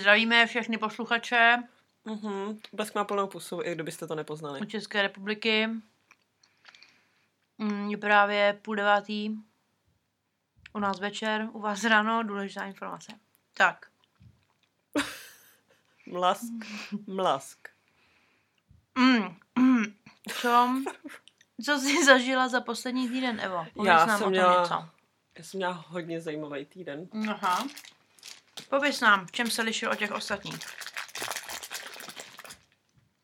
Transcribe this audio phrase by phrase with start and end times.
[0.00, 1.56] Zdravíme všechny posluchače
[2.04, 2.58] Mhm.
[2.72, 4.60] Blesk má plnou pusu, i kdybyste to nepoznali.
[4.60, 5.68] u České republiky.
[7.58, 9.30] Mm, Je právě půl devátý.
[10.72, 13.12] U nás večer, u vás ráno, důležitá informace.
[13.54, 13.86] Tak,
[16.06, 16.52] Mlask,
[17.06, 17.68] mlask.
[18.98, 19.84] mm, mm,
[20.40, 20.68] co,
[21.64, 23.66] co jsi zažila za poslední týden, Evo?
[23.84, 24.88] Já nám jsem o tom měla- něco.
[25.38, 27.08] Já jsem měla hodně zajímavý týden.
[27.30, 27.66] Aha.
[28.70, 30.58] Pověz nám, v čem se lišil od těch ostatních.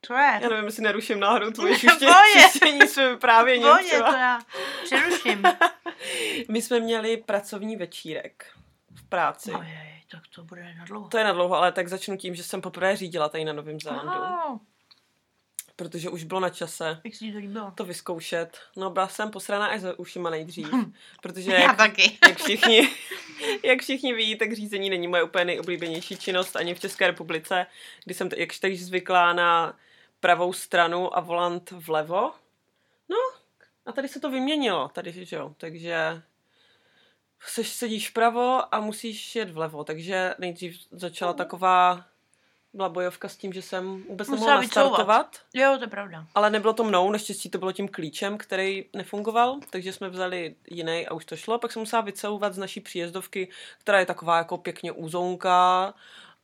[0.06, 0.38] Co je?
[0.42, 4.19] Já nevím, jestli neruším náhodou tvoje čištění svým vyprávěním Pohodě, to třeba.
[4.19, 4.41] já
[4.84, 5.42] přeruším.
[6.48, 8.47] My jsme měli pracovní večírek
[8.95, 9.52] v práci.
[9.52, 11.09] Ojej, tak to bude na dlouho.
[11.09, 13.80] To je na dlouho, ale tak začnu tím, že jsem poprvé řídila tady na Novém
[13.80, 14.11] Zélandu.
[14.12, 14.61] Aha,
[15.82, 17.72] Protože už bylo na čase jak se ti to líbilo?
[17.74, 18.59] to vyzkoušet.
[18.77, 20.68] No byla jsem posraná až za ušima nejdřív.
[21.22, 22.18] Protože Já jak, taky.
[22.28, 22.88] jak všichni,
[23.64, 27.66] jak všichni ví, tak řízení není moje úplně nejoblíbenější činnost ani v České republice,
[28.05, 29.78] kdy jsem t- jakž teď zvyklá na
[30.20, 32.33] pravou stranu a volant vlevo.
[33.08, 33.17] No,
[33.86, 36.22] a tady se to vyměnilo, tady, že jo, takže
[37.41, 42.06] seš, sedíš vpravo a musíš jet vlevo, takže nejdřív začala taková
[42.75, 45.39] byla bojovka s tím, že jsem vůbec Musela nemohla nastartovat.
[45.55, 46.27] Jo, to je pravda.
[46.34, 51.06] Ale nebylo to mnou, naštěstí to bylo tím klíčem, který nefungoval, takže jsme vzali jiný
[51.06, 51.59] a už to šlo.
[51.59, 53.48] Pak jsem musela vycouvat z naší příjezdovky,
[53.79, 55.95] která je taková jako pěkně úzonka,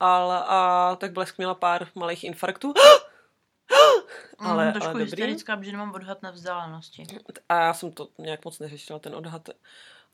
[0.01, 2.75] ale a tak Blesk měla pár malých infarktů.
[2.79, 4.03] ale,
[4.51, 5.05] Ale, ale trošku dobrý.
[5.05, 7.07] hysterická, protože nemám odhad na vzdálenosti.
[7.49, 9.49] A já jsem to nějak moc neřešila, ten odhad.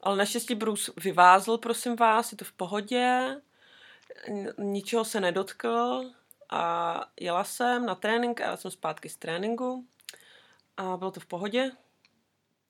[0.00, 3.36] Ale naštěstí Bruce vyvázl, prosím vás, je to v pohodě,
[4.58, 6.10] ničeho se nedotkl
[6.50, 9.86] a jela jsem na trénink a jela jsem zpátky z tréninku
[10.76, 11.70] a bylo to v pohodě.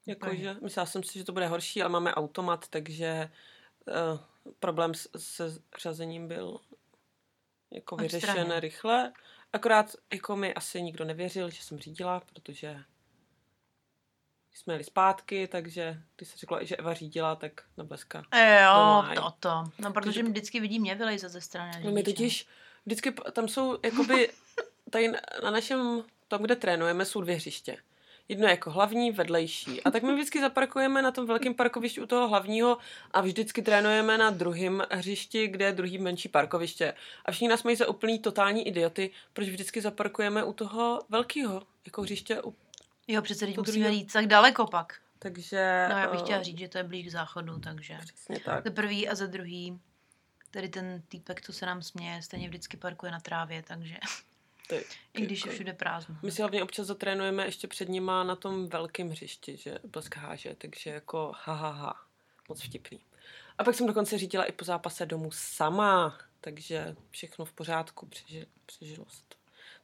[0.06, 3.30] Jakože, myslela jsem si, že to bude horší, ale máme automat, takže
[3.86, 4.20] uh,
[4.58, 5.44] problém s, se
[5.78, 6.60] řazením byl
[7.70, 9.12] jako vyřešen rychle.
[9.52, 12.84] Akorát jako mi asi nikdo nevěřil, že jsem řídila, protože
[14.54, 18.18] jsme jeli zpátky, takže když se řekla, že Eva řídila, tak na bleska.
[18.18, 19.14] Jo, Normálně.
[19.14, 19.64] to to.
[19.78, 21.84] No, protože mi vždycky vidí mě vylejzat ze strany.
[21.84, 22.46] No my totiž
[22.86, 24.30] vždycky tam jsou, jakoby,
[24.90, 27.76] tady na- na našem, tam, kde trénujeme, jsou dvě hřiště.
[28.28, 29.82] Jedno je jako hlavní, vedlejší.
[29.82, 32.78] A tak my vždycky zaparkujeme na tom velkém parkovišti u toho hlavního
[33.10, 36.94] a vždycky trénujeme na druhém hřišti, kde je druhý menší parkoviště.
[37.24, 42.02] A všichni nás mají za úplný totální idioty, proč vždycky zaparkujeme u toho velkého jako
[42.02, 42.42] hřiště.
[42.42, 42.54] u-
[43.08, 45.00] Jo, přece teď musíme jít tak daleko pak.
[45.18, 45.86] Takže...
[45.90, 47.98] No, já bych eh, chtěla říct, že to je blíž k záchodu, takže.
[48.06, 48.64] Přesně tak.
[48.64, 49.80] Za prvý a za druhý,
[50.50, 53.96] tady ten týpek, co se nám směje, stejně vždycky parkuje na trávě, takže
[54.68, 54.84] Ty,
[55.14, 56.16] i když je jako- všude prázdno.
[56.22, 60.54] My si hlavně občas zatrénujeme ještě před nima na tom velkém hřišti, že blesk háže,
[60.54, 61.94] takže jako ha, ha, ha.
[62.48, 63.00] Moc vtipný.
[63.58, 68.46] A pak jsem dokonce řídila i po zápase domů sama, takže všechno v pořádku, přeži,
[68.66, 69.36] přežilo se to.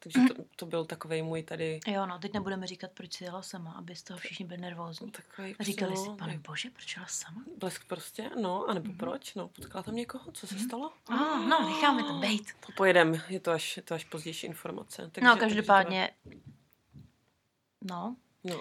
[0.02, 3.42] Takže to, to byl takový můj tady Jo, no, teď nebudeme říkat, proč jsi jela
[3.42, 5.10] sama, aby z toho všichni byli nervózní.
[5.10, 7.44] takový A říkali no, si, pane jak bože, proč jela sama?
[7.58, 10.92] Blesk prostě, no, anebo proč, no, potkala tam někoho, co se stalo?
[11.08, 12.42] Ah, no, necháme to bejt.
[12.66, 15.10] To pojedem, je to až, je to až pozdější informace.
[15.12, 16.10] Takže, No, takže každopádně,
[17.84, 18.60] no, to- No,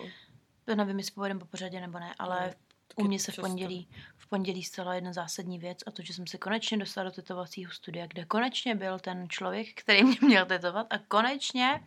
[0.66, 2.53] to nevím, jestli pojedeme po pořadě nebo ne, ale No,
[2.99, 3.87] u mě se v pondělí,
[4.17, 7.71] v pondělí stala jedna zásadní věc a to, že jsem se konečně dostala do tetovacího
[7.71, 11.83] studia, kde konečně byl ten člověk, který mě měl tetovat a konečně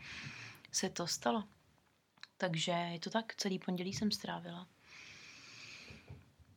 [0.72, 1.44] se to stalo.
[2.36, 4.66] Takže je to tak, celý pondělí jsem strávila.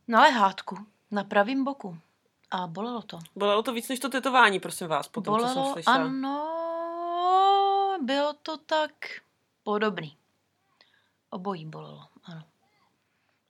[0.08, 1.98] Na lehátku, na pravém boku.
[2.50, 3.18] A bolelo to.
[3.36, 5.96] Bolelo to víc než to tetování, prosím vás, po tom, co jsem bolelo, slyšela.
[5.96, 6.52] ano,
[8.02, 8.92] bylo to tak
[9.62, 10.16] podobný.
[11.30, 12.44] Obojí bolelo, ano.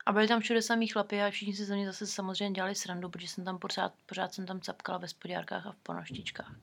[0.07, 3.09] A byli tam všude samý chlapi a všichni si ze mě zase samozřejmě dělali srandu,
[3.09, 6.55] protože jsem tam pořád, pořád jsem tam capkala ve spodňárkách a v ponoštičkách.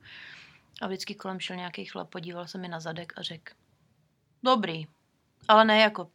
[0.82, 3.54] A vždycky kolem šel nějaký chlap, podíval se mi na zadek a řekl,
[4.44, 4.88] dobrý,
[5.48, 6.12] ale ne jako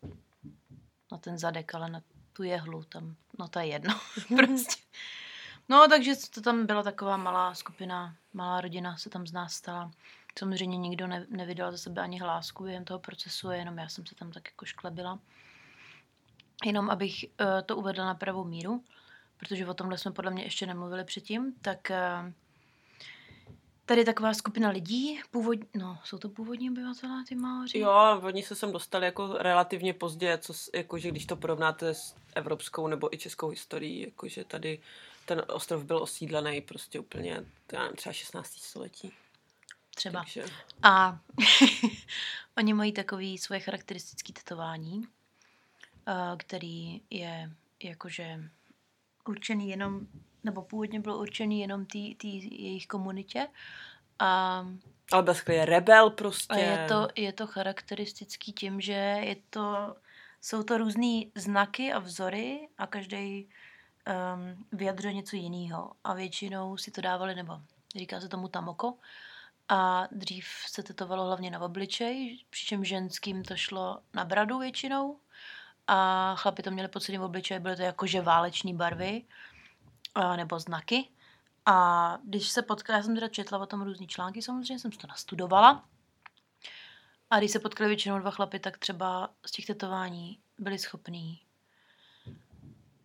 [1.12, 2.02] na ten zadek, ale na
[2.32, 3.94] tu jehlu, tam, no to je jedno,
[4.36, 4.82] prostě.
[5.68, 9.90] No, takže to tam byla taková malá skupina, malá rodina se tam z nás stala.
[10.38, 14.14] Samozřejmě nikdo ne, nevydal za sebe ani hlásku během toho procesu, jenom já jsem se
[14.14, 15.18] tam tak jako šklebila.
[16.64, 18.84] Jenom abych uh, to uvedla na pravou míru,
[19.36, 22.32] protože o tomhle jsme podle mě ještě nemluvili předtím, tak uh,
[23.88, 27.78] tady je taková skupina lidí, původ, no, jsou to původní obyvatelé, ty Maoři?
[27.78, 32.86] Jo, oni se sem dostali jako relativně pozdě, co, jakože když to porovnáte s evropskou
[32.86, 34.78] nebo i českou historií, jakože tady
[35.26, 38.52] ten ostrov byl osídlený prostě úplně, já nevím, třeba 16.
[38.52, 39.12] století.
[39.94, 40.20] Třeba.
[40.20, 40.44] Takže,
[40.82, 41.18] A
[42.56, 45.17] oni mají takový svoje charakteristické tetování, eh,
[46.36, 47.50] který je
[47.82, 48.40] jakože
[49.28, 50.00] určený jenom,
[50.44, 53.48] nebo původně bylo určený jenom té jejich komunitě
[54.18, 54.64] A,
[55.12, 56.54] Ale Blesk je rebel prostě.
[56.54, 59.96] a je, to, je to charakteristický tím, že je to,
[60.40, 65.92] jsou to různé znaky a vzory a každý um, vyjadřuje něco jiného.
[66.04, 67.60] A většinou si to dávali, nebo
[67.96, 68.94] říká se tomu tamoko,
[69.68, 75.20] a dřív se tetovalo hlavně na obličej, přičemž ženským to šlo na bradu většinou
[75.88, 79.22] a chlapi to měli po celém obličeji, byly to jakože váleční barvy
[80.14, 81.08] a, nebo znaky.
[81.66, 85.06] A když se potkala, já jsem teda četla o tom různý články, samozřejmě jsem to
[85.06, 85.84] nastudovala.
[87.30, 91.40] A když se potkali většinou dva chlapy, tak třeba z těch tetování byli schopní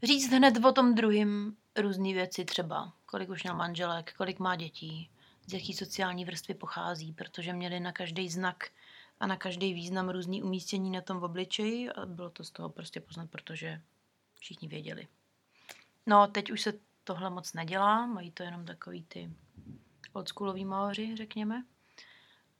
[0.03, 2.93] říct hned o tom druhým různé věci třeba.
[3.05, 5.09] Kolik už měl manželek, kolik má dětí,
[5.47, 8.69] z jaký sociální vrstvy pochází, protože měli na každý znak
[9.23, 12.69] a na každý význam různý umístění na tom v obličeji a bylo to z toho
[12.69, 13.81] prostě poznat, protože
[14.39, 15.07] všichni věděli.
[16.05, 16.73] No, teď už se
[17.03, 19.31] tohle moc nedělá, mají to jenom takový ty
[20.13, 21.63] oldschoolový maoři, řekněme.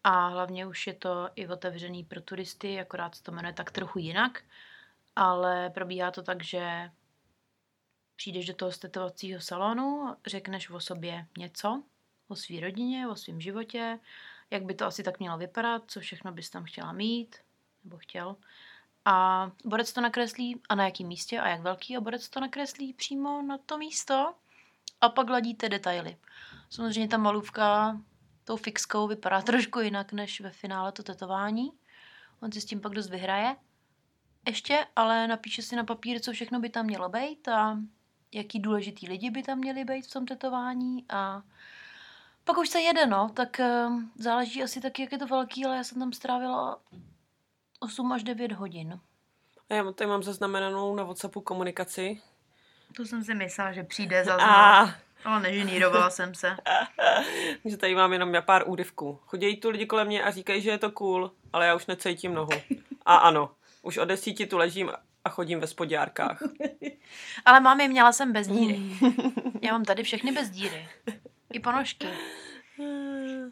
[0.04, 4.00] A hlavně už je to i otevřený pro turisty, akorát se to jmenuje tak trochu
[4.00, 4.44] jinak,
[5.16, 6.92] ale probíhá to tak, že
[8.16, 11.84] přijdeš do toho tetovacího salonu, řekneš o sobě něco,
[12.28, 14.00] o své rodině, o svém životě,
[14.54, 17.36] jak by to asi tak mělo vypadat, co všechno bys tam chtěla mít,
[17.84, 18.36] nebo chtěl.
[19.06, 22.94] A borec to nakreslí a na jakém místě a jak velký a borec to nakreslí
[22.94, 24.34] přímo na to místo
[25.02, 26.18] a pak ladíte detaily.
[26.70, 27.98] Samozřejmě ta malůvka
[28.44, 31.72] tou fixkou vypadá trošku jinak než ve finále to tetování.
[32.42, 33.56] On si s tím pak dost vyhraje.
[34.48, 37.80] Ještě, ale napíše si na papír, co všechno by tam mělo být a
[38.32, 41.44] jaký důležitý lidi by tam měli být v tom tetování a
[42.44, 45.78] pak už se jede, no, tak uh, záleží asi taky, jak je to velký, ale
[45.78, 46.80] já jsem tam strávila
[47.80, 49.00] 8 až 9 hodin.
[49.70, 52.22] A já tady mám zaznamenanou na WhatsAppu komunikaci.
[52.96, 54.96] To jsem si myslela, že přijde za A
[55.26, 56.58] Ale neženírovala jsem se.
[57.66, 59.20] že tady mám jenom já pár úryvků.
[59.26, 62.34] Chodí tu lidi kolem mě a říkají, že je to cool, ale já už necítím
[62.34, 62.52] nohu.
[63.06, 63.52] A ano,
[63.82, 64.92] už od desíti tu ležím
[65.24, 66.40] a chodím ve spodňárkách.
[67.46, 68.80] Ale mámi, měla jsem bez díry.
[69.62, 70.88] Já mám tady všechny bez díry.
[71.54, 72.08] I ponožky.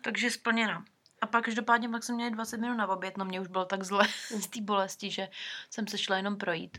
[0.04, 0.84] Takže splněno.
[1.22, 3.84] A pak každopádně pak jsem měla 20 minut na oběd, no mě už bylo tak
[3.84, 4.08] zle
[4.40, 5.30] z té bolesti, že
[5.70, 6.78] jsem se šla jenom projít.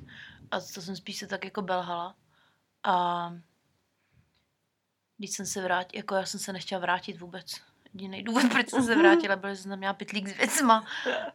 [0.51, 2.15] A to jsem spíš se tak jako belhala.
[2.83, 3.35] A
[5.19, 7.61] když jsem se vrátila, jako já jsem se nechtěla vrátit vůbec.
[7.95, 10.87] Jediný důvod, proč jsem se vrátila, byl, že jsem tam měla pitlík s věcma.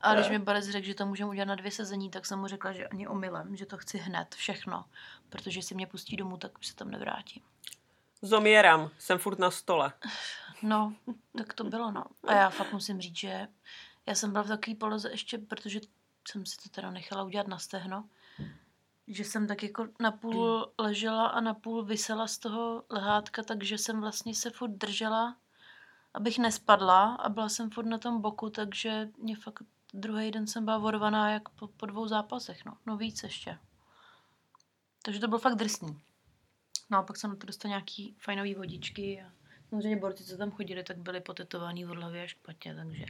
[0.02, 2.48] A když mi Borec řekl, že to můžeme udělat na dvě sezení, tak jsem mu
[2.48, 4.86] řekla, že ani omylem, že to chci hned, všechno.
[5.30, 7.44] Protože si mě pustí domů, tak už se tam nevrátím.
[8.22, 9.94] Zomírám, jsem furt na stole.
[10.62, 10.94] No,
[11.38, 12.04] tak to bylo, no.
[12.28, 13.48] A já fakt musím říct, že
[14.06, 15.80] já jsem byla v takové poloze ještě, protože
[16.28, 18.10] jsem si to teda nechala udělat na stehno,
[19.08, 24.36] že jsem tak jako napůl ležela a napůl vysela z toho lehátka, takže jsem vlastně
[24.36, 25.38] se furt držela,
[26.14, 30.66] abych nespadla a byla jsem furt na tom boku, takže mě fakt druhý den jsem
[30.66, 32.78] byla vorvaná jak po, po dvou zápasech, no.
[32.86, 33.58] No víc ještě.
[35.02, 36.02] Takže to bylo fakt drsný.
[36.90, 39.32] No a pak jsem na to dostala nějaký fajnový vodičky a
[39.70, 43.06] samozřejmě borci, co tam chodili, tak byli potetovaný od hlavy až k patě, takže,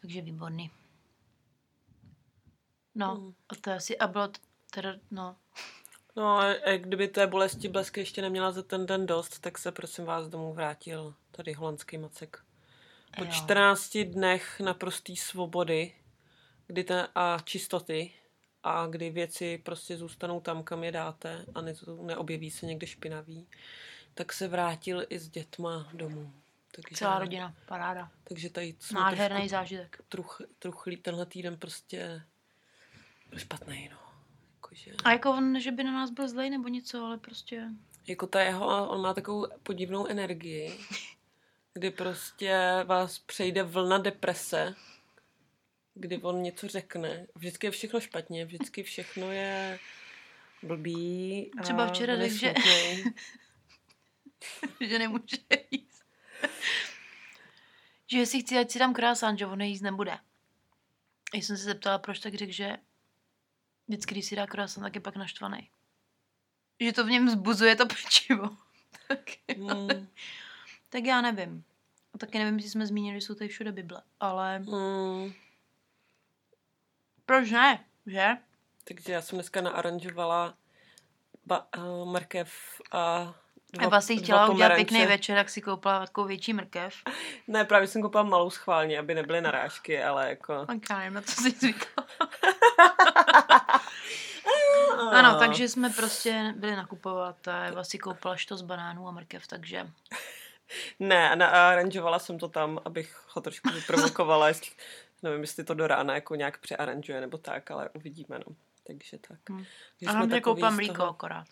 [0.00, 0.70] takže výborný.
[2.94, 3.34] No, Mm.
[3.48, 4.28] a to je asi, a bylo
[4.70, 5.36] teda, no,
[6.16, 9.72] No a a kdyby té bolesti blesky ještě neměla za ten den dost, tak se
[9.72, 12.44] prosím vás domů vrátil tady holandský macek.
[13.16, 13.30] Po Jo.
[13.30, 15.94] 14 dnech naprostý svobody
[16.66, 18.12] kdy ten, a čistoty
[18.66, 23.46] a kdy věci prostě zůstanou tam, kam je dáte a ne, neobjeví se někde špinavý,
[24.14, 26.32] tak se vrátil i s dětma domů.
[26.70, 28.10] Takže, celá rodina, paráda.
[28.24, 30.02] Takže tady jsme Nádherný trošku zážitek.
[30.08, 32.22] truch, truchlí tenhle týden prostě
[33.36, 33.98] špatný, no.
[34.54, 37.68] Jakože, A jako on, že by na nás byl zlej nebo něco, ale prostě,
[38.06, 40.78] jako ta jeho, on má takovou podivnou energii,
[41.72, 44.74] kdy prostě vás přejde vlna deprese,
[45.96, 47.26] kdy on něco řekne.
[47.34, 49.78] Vždycky je všechno špatně, vždycky všechno je
[50.62, 51.50] blbý.
[51.58, 52.54] a Třeba včera řekl, že-
[54.86, 55.36] že nemůže
[55.70, 56.04] jíst.
[58.06, 60.18] že jestli chci, ať si dám krásán, že on jíst nebude.
[61.34, 62.76] Já jsem se zeptala, proč tak řekl, že
[63.88, 65.70] vždycky, když si dá krásán, tak je pak naštvaný.
[66.80, 68.56] Že to v něm zbuzuje to pečivo.
[69.08, 69.20] tak,
[69.58, 70.08] Hmm,
[70.88, 71.64] tak já nevím.
[72.14, 74.02] A taky nevím, jestli jsme zmínili, že jsou tady všude Bible.
[74.20, 75.32] Ale hmm.
[77.26, 78.36] Proč ne, že?
[78.84, 80.54] Takže já jsem dneska naaranžovala
[81.46, 82.50] ba, uh, mrkev
[82.92, 83.34] a
[83.72, 86.94] dva, Eva si dva chtěla udělat pěkný večer, tak si koupila takovou větší mrkev.
[87.48, 90.66] Ne, právě jsem koupila malou schválně, aby nebyly narážky, ale jako...
[90.66, 92.06] Tak já nevím, na co jsi zvykla.
[95.12, 99.46] Ano, takže jsme prostě byli nakupovat a Eva si koupila što z banánů a mrkev,
[99.46, 99.86] takže
[101.00, 104.70] Ne, naaranžovala jsem to tam, abych ho trošku vyprovokovala, jestli,
[105.22, 108.56] nevím, jestli to do rána jako nějak přearanžuje nebo tak, ale uvidíme, no.
[108.86, 109.50] Takže tak.
[109.50, 109.64] Hmm.
[110.00, 111.46] Takže A koupám z mlíko toho- akorát.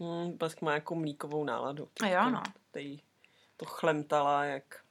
[0.00, 1.88] Hmm, má jako mlíkovou náladu.
[2.02, 2.42] A jo, no.
[2.70, 2.98] Tady
[3.56, 4.84] to chlemtala jak...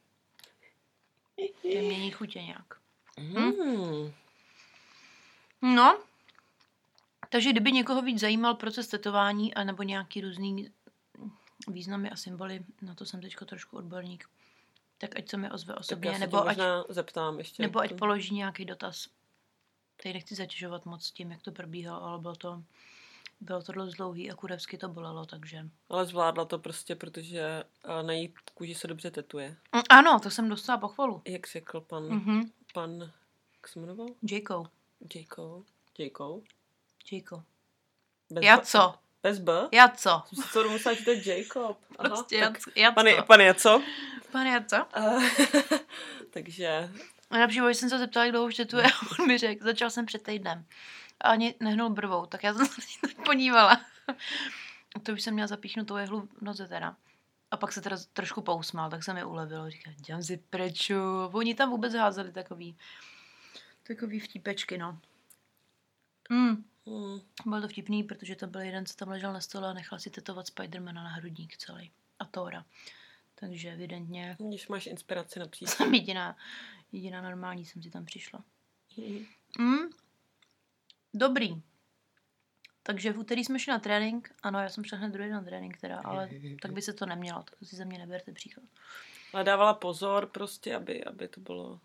[1.64, 2.74] Je mění chutě nějak.
[3.18, 4.14] Hmm.
[5.62, 6.00] No,
[7.30, 10.72] takže kdyby někoho víc zajímal proces tetování a nebo nějaký různý
[11.68, 14.30] významy a symboly, na to jsem teďko trošku odborník,
[15.08, 17.64] tak ať se mi ozve Tak osobně, já se nebo ať, možná zeptám ještě.
[17.64, 19.08] nebo ať položí nějaký dotaz.
[20.04, 22.64] Teď nechci zatěžovat moc tím, jak to probíhalo, ale bylo to,
[23.42, 25.70] bylo to dost dlouhý a kurevsky to bolelo, takže...
[25.90, 27.40] Ale zvládla to prostě, protože
[28.00, 29.50] eh, na její kůži se dobře tetuje.
[29.76, 31.22] Mm, Ano, to jsem dostala pochvalu.
[31.26, 32.52] Jak řekl pan, Mhm.
[32.74, 33.00] pan,
[33.56, 34.08] jak se jmenoval?
[34.32, 34.66] Jayko.
[35.16, 35.64] Jayko.
[36.00, 36.42] Jayko.
[37.12, 37.44] Jayko.
[38.32, 38.94] Bez Já co?
[39.26, 39.52] Bez B?
[39.72, 40.24] Já co?
[40.34, 41.78] Jsem si to musela čítat Jacob.
[42.00, 43.24] Aha, Prostě tak, Jac- Jacko.
[43.28, 43.82] pane, Jaco.
[44.32, 44.86] Pane Jaco?
[44.98, 45.24] Uh,
[46.34, 46.90] takže
[47.32, 48.90] Nejlepší bylo, že jsem se zeptala, jak dlouho už tetuje a
[49.20, 50.66] on mi řekl, začal jsem před týdnem.
[51.22, 53.82] A ani nehnul brvou, tak já jsem se tak podívala.
[55.04, 56.96] to už jsem měla zapíchnutou jehlu v noze teda.
[57.52, 59.70] A pak se teda trošku pousmál, tak se mi ulevilo.
[59.70, 60.96] Říká, dělám si preču.
[61.32, 62.78] Oni tam vůbec házeli takový,
[63.88, 65.00] takový vtípečky, no.
[66.30, 69.74] Mm, hmm, bylo to vtipný, protože to byl jeden, co tam ležel na stole a
[69.74, 71.92] nechal si tetovat Spidermana na hrudník celý.
[72.20, 72.66] A Tora.
[73.36, 75.76] Takže evidentně když máš inspiraci na příště.
[75.76, 76.38] jsem jediná,
[76.92, 78.44] jediná normální jsem si tam přišla.
[78.98, 79.26] Mhm.
[79.60, 79.90] Mm.
[81.14, 81.62] Dobrý.
[82.84, 84.36] Takže v úterý jsme šli na trénink.
[84.44, 86.30] Ano, já jsem šla hned druhý den na trénink teda, ale
[86.62, 88.66] tak by se to nemělo, tak si ze mě neberte příklad.
[89.34, 91.80] Ale dávala pozor prostě, aby, aby to bylo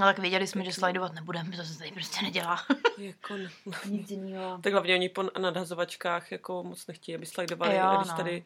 [0.00, 2.62] No tak věděli jsme, že slajdovat nebudeme, to se tady prostě nedělá.
[2.98, 3.36] jako...
[3.36, 3.50] ne-
[3.88, 4.58] Nic jiného.
[4.62, 7.76] Tak hlavně oni po nadhazovačkách jako moc nechtějí, aby slajdovali.
[7.76, 8.16] Jo, když no.
[8.16, 8.44] tady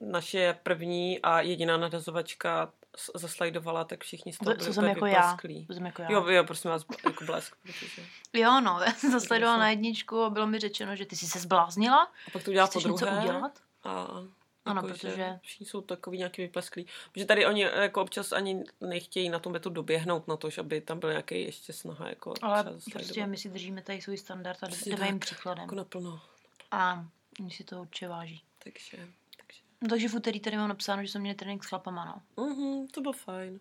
[0.00, 2.72] naše první a jediná nadhazovačka
[3.14, 5.12] zaslajdovala, tak všichni z toho To, byli co jsem jako já.
[5.20, 5.66] vyplesklí.
[5.72, 6.08] Jsem jako já.
[6.12, 7.56] Jo, jo, prosím vás, jako blesk.
[7.62, 8.02] Protože...
[8.32, 11.38] Jo, no, já jsem zasledovala na jedničku a bylo mi řečeno, že ty jsi se
[11.38, 12.02] zbláznila.
[12.02, 13.20] A pak to udělala po Chceš něco druhé.
[13.20, 13.52] udělat?
[13.84, 14.06] A
[14.70, 16.86] Ano, jako, že protože- všichni jsou takový nějaký vyplesklí.
[17.12, 20.80] Protože tady oni jako občas ani nechtějí na tom betu doběhnout na to, že aby
[20.80, 24.66] tam byl nějaký ještě snaha jako Ale prostě my si držíme tady svůj standard a
[24.66, 25.62] Přesně jdeme jim příkladem.
[25.62, 26.20] Jako naplno.
[26.70, 27.06] A
[27.40, 28.42] oni si to určitě váží.
[28.58, 28.96] Takže,
[29.36, 29.60] takže.
[29.80, 32.44] No, takže v úterý tady mám napsáno, že jsme měli trénink s chlapama, no.
[32.46, 33.60] Mhm, to bylo fajn.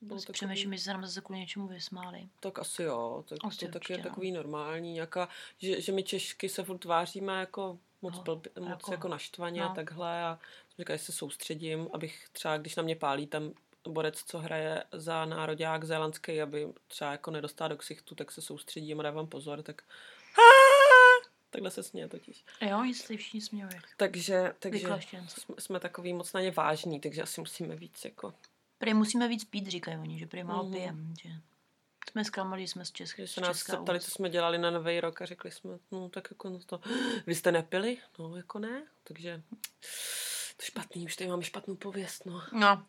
[0.00, 2.28] To bylo Si takový, přemýšlím, že se nám zase kvůli něčemu vysmáli.
[2.40, 4.04] tak asi jo, tak Asi to tak určitě, je no.
[4.04, 8.68] takový normální, nějaká, že, že my Češky se furt tváříme jako moc, No, blbě, moc
[8.70, 9.74] jako- jako, naštvaně a no.
[9.74, 13.50] takhle a jsem říkala, že se soustředím, abych třeba, když na mě pálí tam
[13.88, 19.00] borec, co hraje za nároďák zélandský, aby třeba jako nedostal do ksichtu, tak se soustředím
[19.00, 19.82] a dávám pozor, tak
[21.50, 22.44] takhle se směje totiž.
[22.60, 23.80] Jo, oni se tady všichni směli.
[23.96, 24.88] Takže, takže
[25.28, 28.34] jsme, jsme takový moc na ně vážní, takže asi musíme víc jako,
[28.78, 30.72] Prý musíme víc pít, říkají oni, že prý málo Mhm.
[30.72, 31.14] pijem.
[31.22, 31.28] Že
[32.10, 33.22] jsme zklamali, jsme z České.
[33.26, 36.28] že se nás zeptali, co jsme dělali na Nový rok a řekli jsme, no tak
[36.30, 36.80] jako no to,
[37.26, 37.98] vy jste nepili?
[38.18, 39.42] No jako ne, takže
[40.56, 42.42] to je špatný, už tady máme špatnou pověst, no.
[42.52, 42.86] No,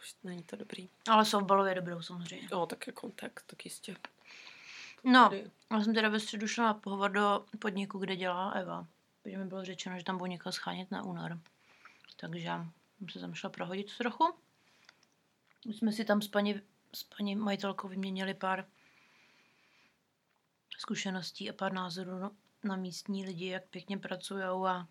[0.00, 0.88] Už není to dobrý.
[1.08, 2.48] ale softballu je dobrou samozřejmě.
[2.52, 3.96] No, tak jako tak, tak jistě.
[5.04, 5.50] No, Tady.
[5.70, 8.86] já jsem teda ve středu šla na pohovor do podniku, kde dělá Eva.
[9.22, 11.38] Protože mi bylo řečeno, že tam budou někoho schánět na únor.
[12.16, 12.50] Takže
[12.98, 14.34] jsem se tam šla prohodit trochu.
[15.66, 16.60] My jsme si tam s paní,
[16.94, 18.66] s paní majitelkou vyměnili pár
[20.78, 22.30] zkušeností a pár názorů
[22.64, 24.86] na místní lidi, jak pěkně pracují a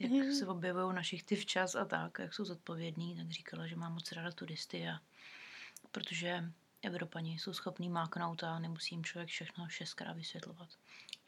[0.00, 0.34] jak Mhm.
[0.34, 4.12] se objevují na šichty včas a tak, jak jsou zodpovědní, tak říkala, že má moc
[4.12, 5.00] ráda turisty a
[5.92, 6.44] protože
[6.82, 10.68] Evropani jsou schopní máknout a nemusí jim člověk všechno šestkrát vysvětlovat.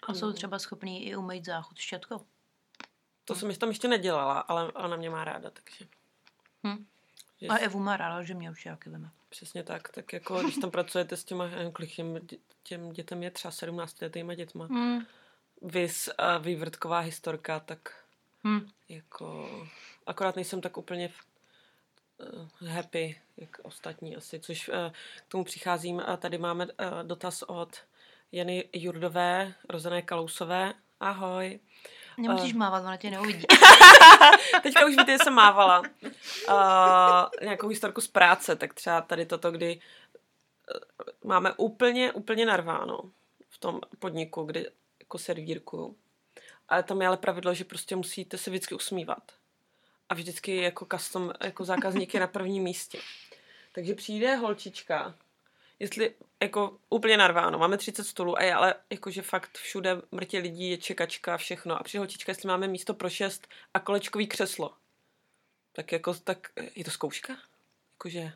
[0.09, 0.35] A jsou Ano.
[0.35, 2.27] třeba schopní i umýt záchod šťatkou.
[3.25, 5.85] To jsem tam ještě nedělala, ale ona mě má ráda, takže.
[6.67, 6.87] Hm.
[7.41, 9.11] Že A Evu má ráda, že mě určitě taky veme.
[9.29, 13.31] Přesně tak, tak jako když tam pracujete s těma, kolik těm, dě- těm dětem je
[13.31, 14.99] třeba 17 letýma dětma, Hm.
[15.63, 18.05] vys a vývrtková historka, tak
[18.47, 18.69] Hm.
[18.89, 19.51] jako,
[20.07, 21.13] akorát nejsem tak úplně
[22.63, 24.75] uh, happy, jak ostatní asi, což uh,
[25.27, 26.03] k tomu přicházím.
[26.07, 27.77] A tady máme uh, dotaz od
[28.33, 30.75] Jany Jurdové, rozené Kalousové.
[31.01, 31.61] Ahoj.
[32.19, 33.45] Nemusíš mávat, ona tě neuvidí.
[34.63, 35.85] Teďka už víte, že jsem mávala uh,
[37.43, 43.01] nějakou historku z práce, tak třeba tady toto, kdy uh, máme úplně, úplně narváno
[43.49, 44.67] v tom podniku, kde
[45.01, 45.97] jako servírkuju.
[46.69, 49.23] Ale tam je ale pravidlo, že prostě musíte se vždycky usmívat.
[50.09, 52.99] A vždycky jako custom, jako zákazník je na prvním místě.
[53.73, 55.15] Takže přijde holčička,
[55.79, 60.71] jestli jako úplně narváno, máme 30 stolů a je ale jakože fakt všude mrtě lidí,
[60.71, 61.81] je čekačka, všechno.
[61.81, 64.75] A přijde holčička, jestli máme místo pro šest a kolečkový křeslo.
[65.73, 67.37] Tak jako, tak je to zkouška?
[67.93, 68.33] Jakože,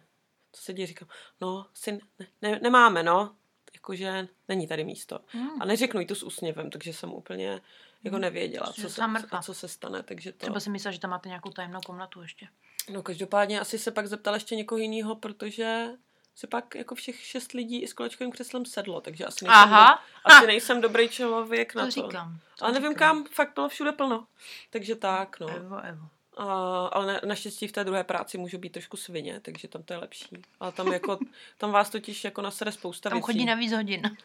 [0.53, 1.09] co se děje, říkám,
[1.41, 3.37] no, syn, ne, ne, nemáme, no,
[3.75, 5.21] jakože není tady místo.
[5.27, 5.63] Hmm.
[5.63, 7.61] A neřeknu jí to s úsměvem, takže jsem úplně
[8.05, 9.43] jako nevěděla, Prostě co se, zamrkla.
[9.43, 10.39] co se stane, takže to...
[10.39, 12.49] Třeba si myslela, že tam máte nějakou tajemnou komnatu ještě.
[12.91, 15.89] No každopádně asi se pak zeptal ještě někoho jiného, protože
[16.35, 20.03] se pak jako všech šest lidí i s kolečkovým křeslem sedlo, takže asi nejsem, Aha.
[20.29, 21.91] do, asi nejsem dobrý člověk na To to.
[22.03, 22.39] říkám.
[22.59, 23.23] To Ale nevím říkám.
[23.25, 24.27] kam, fakt bylo všude plno.
[24.71, 25.49] Takže tak, no.
[25.49, 26.09] Evo, evo.
[26.37, 26.45] A,
[26.87, 29.99] ale na, naštěstí v té druhé práci můžu být trošku svině, takže tam to je
[29.99, 30.29] lepší.
[30.61, 31.19] Ale tam jako,
[31.59, 33.27] tam vás totiž jako nasere spousta Tam věcí.
[33.27, 34.17] chodí na víc hodin.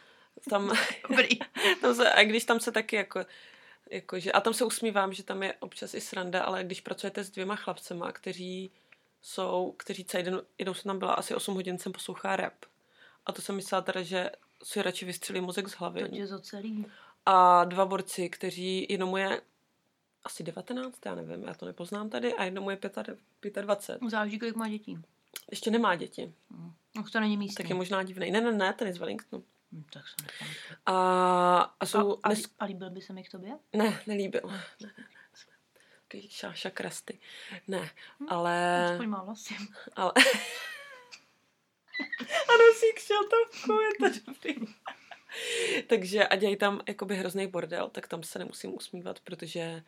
[0.50, 0.72] Tam,
[1.10, 1.28] Dobrý.
[1.82, 3.26] tam se, a když tam se taky jako,
[3.92, 7.24] jako že, a tam se usmívám, že tam je občas i sranda, ale když pracujete
[7.24, 8.72] s dvěma chlapcema, kteří
[9.28, 12.54] jsou, kteří celý den, jednou jsem tam byla asi 8 hodin, jsem poslouchá rap.
[13.26, 14.32] A to jsem myslela teda, že
[14.64, 16.02] si radši vystřelí mozek z hlavy.
[16.02, 16.86] To tě zocelí.
[17.26, 19.42] A dva borci, kteří jednomu je
[20.24, 23.62] asi 19, já nevím, já to nepoznám tady, a jednomu je 25.
[23.62, 24.10] 25.
[24.10, 25.00] Záleží, kolik má dětí.
[25.52, 26.34] Ještě nemá děti,
[26.96, 27.56] No, to není místní.
[27.56, 28.32] tak je možná divný.
[28.32, 29.44] Ne, ne, ne, ten je z Wellingtonu.
[29.72, 30.78] Hm, tak se nepamatuju.
[30.86, 32.14] A, a jsou...
[32.14, 32.44] A, a, nes...
[32.60, 33.58] a líbil by se mi k tobě?
[33.76, 34.42] Ne, nelíbil.
[34.46, 35.17] Ne, ne, ne.
[36.08, 37.20] Takový šáša krasty.
[37.68, 37.90] Ne,
[38.28, 38.86] ale...
[38.92, 39.56] Aspoň má vlasy.
[39.96, 40.12] ale...
[42.50, 44.56] a nosí kšeltovku, je to dobrý.
[45.88, 49.84] Takže a dělají tam jakoby hrozný bordel, tak tam se nemusím usmívat, protože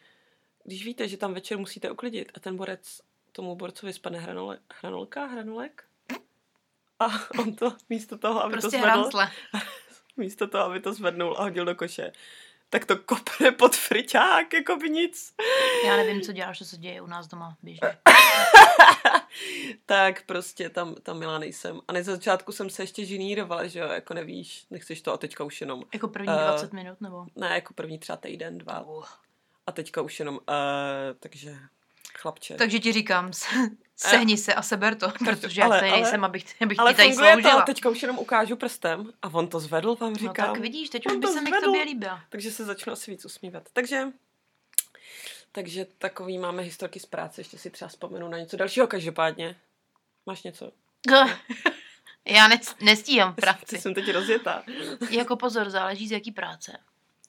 [0.63, 5.25] když víte, že tam večer musíte uklidit a ten borec tomu borcovi spadne hranole, hranolka,
[5.25, 5.83] hranolek
[6.99, 7.07] a
[7.39, 9.09] on to místo toho, aby Prostě to zvedl,
[10.17, 12.11] místo toho, aby to zvednul a hodil do koše,
[12.69, 15.33] tak to kopne pod friťák, jako by nic.
[15.85, 17.97] Já nevím, co děláš, co se děje u nás doma běžně.
[19.85, 21.79] tak prostě tam, tam milá nejsem.
[21.87, 25.43] A na začátku jsem se ještě ženírovala, že jo, jako nevíš, nechceš to a teďka
[25.43, 27.25] už jenom, Jako první Eh, 20 minut, nebo?
[27.35, 28.85] ne, jako první třeba týden, dva.
[29.67, 30.41] A teďka už jenom, uh,
[31.19, 31.57] takže
[32.17, 32.55] chlapče.
[32.55, 33.47] Takže ti říkám, s-
[33.95, 36.97] sehni se a seber to, protože Ale- já tady ale- nejsem, abych, abych ale ti
[36.97, 37.59] tady sloužila.
[37.59, 40.53] to, teďka už jenom ukážu prstem a on to zvedl, vám no říkám.
[40.53, 42.21] tak vidíš, teď už by se mi k tobě líbila.
[42.29, 43.63] Takže se začnu asi víc usmívat.
[43.73, 44.03] Takže,
[45.51, 49.55] takže takový máme historky z práce, ještě si třeba vzpomenu na něco dalšího každopádně.
[50.25, 50.71] Máš něco?
[52.25, 53.77] Já ne, nestíhám práci.
[53.81, 54.63] jsem teď rozjetá.
[55.09, 56.77] Jako pozor, záleží z jaký práce.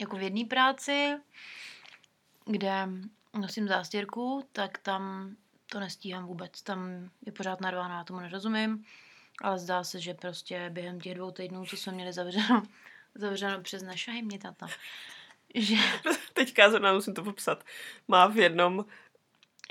[0.01, 1.13] Jako v jedné práci,
[2.45, 2.89] kde
[3.39, 5.31] nosím zástěrku, tak tam
[5.67, 6.63] to nestíhám vůbec.
[6.63, 8.85] Tam je pořád narvána, já tomu nerozumím.
[9.43, 12.63] Ale zdá se, že prostě během těch dvou týdnů, co jsme měli zavřeno,
[13.15, 14.67] zavřeno přes našaj mě tata,
[15.55, 15.75] že
[16.33, 17.65] Teďka zrovna musím to popsat.
[18.09, 18.85] Má v jednom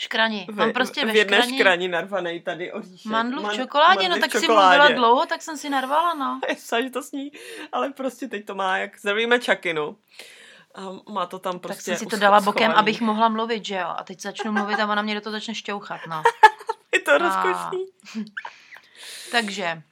[0.01, 0.47] škrani.
[0.49, 3.11] ve, Mám prostě v ve jedné škrani, škrani narvaný tady oříšek.
[3.11, 4.77] mandlu v Man- čokoládě, no mandly v tak si čokoládě.
[4.77, 6.39] mluvila dlouho, tak jsem si narvala, no.
[6.71, 7.31] Já že to sní,
[7.71, 9.97] ale prostě teď to má jak zdravíme čakinu.
[10.75, 12.79] A má to tam Tak prostě jsem si to dala bokem, schovaný.
[12.79, 13.87] abych mohla mluvit, že jo.
[13.87, 16.23] A teď začnu mluvit a ona mě do toho začne šťouchat, no.
[16.93, 17.85] Je to rozkošný.
[19.31, 19.83] Takže,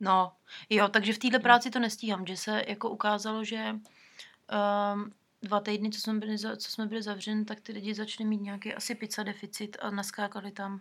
[0.00, 0.32] no,
[0.70, 5.90] jo, takže v této práci to nestíhám, že se jako ukázalo, že um, dva týdny,
[5.90, 9.22] co jsme, byli, co jsme byli zavřeni, tak ty lidi začali mít nějaký asi pizza
[9.22, 10.80] deficit a naskákali tam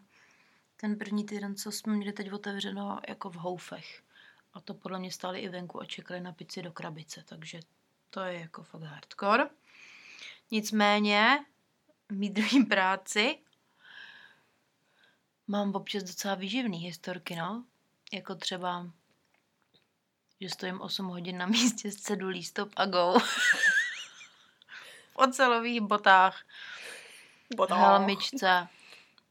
[0.77, 4.01] ten první týden, co jsme měli teď otevřeno, jako v houfech.
[4.53, 7.59] A to podle mě stáli i venku a čekali na pici do krabice, takže
[8.13, 9.49] to je jako fakt hardcore.
[10.51, 11.45] Nicméně,
[12.09, 13.39] v mý druhý práci
[15.47, 17.65] mám občas docela výživný historky, no.
[18.13, 18.87] Jako třeba,
[20.41, 23.19] že stojím 8 hodin na místě s cedulí stop a go.
[25.11, 26.43] v ocelových botách,
[27.55, 27.79] Botách.
[27.79, 28.67] helmičce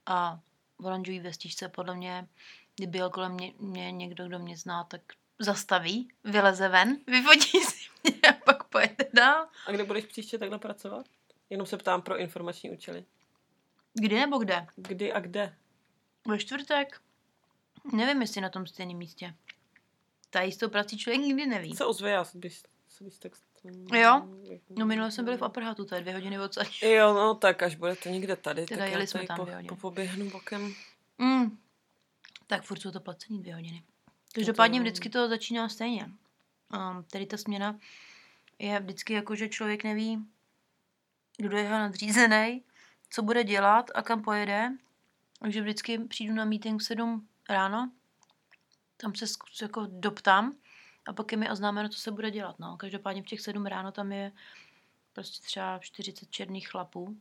[0.07, 0.41] a
[0.77, 1.69] oranžový vestičce.
[1.69, 2.29] Podle mě,
[2.77, 5.01] kdyby jel kolem mě, mě někdo, kdo mě zná, tak
[5.39, 9.47] zastaví, vyleze ven, vyfotí si mě a pojede dál.
[9.67, 11.07] A kde budeš příště takhle pracovat?
[11.51, 13.05] Jenom se ptám pro informační účely.
[13.95, 14.67] Kdy nebo kde?
[14.77, 15.57] Kdy a kde?
[16.29, 17.01] Ve čtvrtek?
[17.93, 19.35] Nevím, jestli na tom stejném místě.
[20.31, 21.77] Tady s tou prací člověk nikdy neví.
[21.77, 23.33] Se ozve, já bych, se bych tak...
[23.95, 24.29] Jo?
[24.71, 27.75] No minule jsem byli v Aperhatu, to je dvě hodiny od Jo, no tak až
[27.77, 30.31] budete někde tady, Teda tak jeli já jsme tam po, dvě hodiny.
[30.31, 30.75] bokem.
[31.19, 31.59] Mm.
[32.47, 33.83] Tak furt jsou to placení dvě hodiny.
[34.35, 36.11] Každopádně to- vždycky to začíná stejně.
[36.75, 37.79] Um, tedy ta směna
[38.59, 40.27] je vždycky jako, že člověk neví,
[41.37, 42.63] kdo je jeho nadřízený,
[43.11, 44.71] co bude dělat a kam pojede.
[45.39, 47.91] Takže vždycky přijdu na meeting v 7 ráno,
[48.97, 49.25] tam se
[49.63, 50.57] jako doptám
[51.07, 52.59] a pak je mi oznámeno, co se bude dělat.
[52.59, 52.77] No.
[52.77, 54.33] Každopádně v těch 7 ráno tam je
[55.13, 57.17] prostě třeba 40 černých chlapů.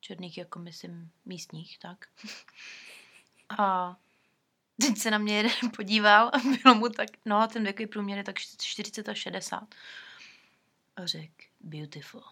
[0.00, 2.08] Černých jako myslím místních, tak.
[3.58, 3.96] A
[4.80, 8.24] teď se na mě jeden podíval a bylo mu tak, no ten věkový průměr je
[8.24, 9.74] tak 40 až 60.
[11.02, 12.22] A řekl, beautiful.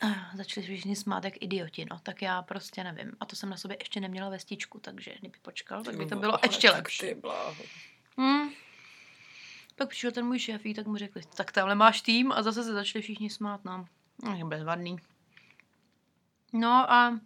[0.00, 1.98] Ah, Začali všichni smát jak idioti, no.
[2.02, 3.12] Tak já prostě nevím.
[3.20, 6.32] A to jsem na sobě ještě neměla vestičku, takže kdyby počkal, tak by to bylo
[6.32, 6.98] Ale ještě lepší.
[6.98, 7.62] Ty bláho.
[8.16, 8.50] Hmm.
[9.76, 12.72] Pak přišel ten můj šéfík, tak mu řekli, tak tamhle máš tým a zase se
[12.72, 13.86] začali všichni smát nám.
[14.24, 14.96] No, bezvadný.
[16.52, 17.20] No a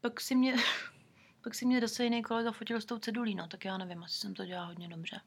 [0.00, 0.56] pak si mě,
[1.44, 4.18] pak si mě zase jiný kolega fotil s tou cedulí, no, tak já nevím, asi
[4.18, 5.20] jsem to dělala hodně dobře.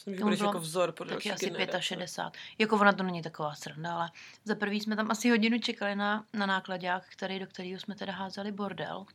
[0.00, 1.82] Myslím, že budeš bylo jako vzor pro Taky asi generace.
[1.82, 2.40] 65.
[2.58, 4.10] Jako ona to není taková sranda, ale
[4.44, 8.12] za prvý jsme tam asi hodinu čekali na, na nákladák, který, do kterého jsme teda
[8.12, 9.06] házeli bordel.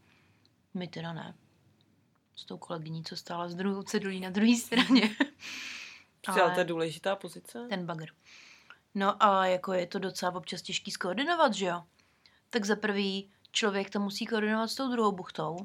[0.73, 1.35] My teda ne.
[2.35, 5.15] S tou kolegyní, co stála s druhou cedulí na druhé straně.
[6.27, 7.65] Ale to je důležitá pozice.
[7.69, 8.07] ten bagr.
[8.95, 11.83] No a jako je to docela občas těžký skoordinovat, že jo?
[12.49, 15.57] Tak za prvý člověk to musí koordinovat s tou druhou buchtou.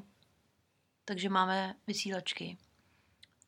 [1.05, 2.57] Takže máme vysílačky.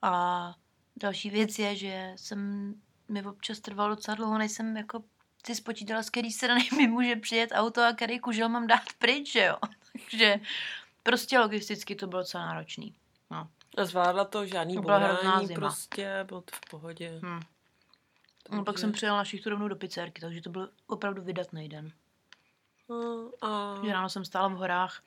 [0.02, 0.56] A
[0.96, 2.74] další věc je, že jsem
[3.10, 5.04] mi občas trvalo docela dlouho, než jsem jako
[5.46, 9.32] si spočítala, z který strany mi může přijet auto a který kužel mám dát pryč,
[9.32, 9.56] že jo?
[9.94, 10.40] Takže
[11.04, 12.96] prostě logisticky to bylo docela náročný.
[13.32, 13.48] No.
[13.78, 15.60] A zvládla to žádný To bourání zima.
[15.60, 17.20] prostě, bylo to v pohodě.
[17.24, 17.40] Hm.
[18.52, 21.92] No, pak jsem přijela na šichtu rovnou do pizzerky, takže to byl opravdu vydatný den.
[22.90, 23.76] No, a...
[23.86, 25.04] Že ráno jsem stála v horách,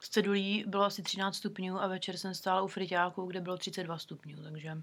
[0.00, 3.98] s cedulí bylo asi 13 stupňů a večer jsem stála u friťáku, kde bylo 32
[3.98, 4.76] stupňů, takže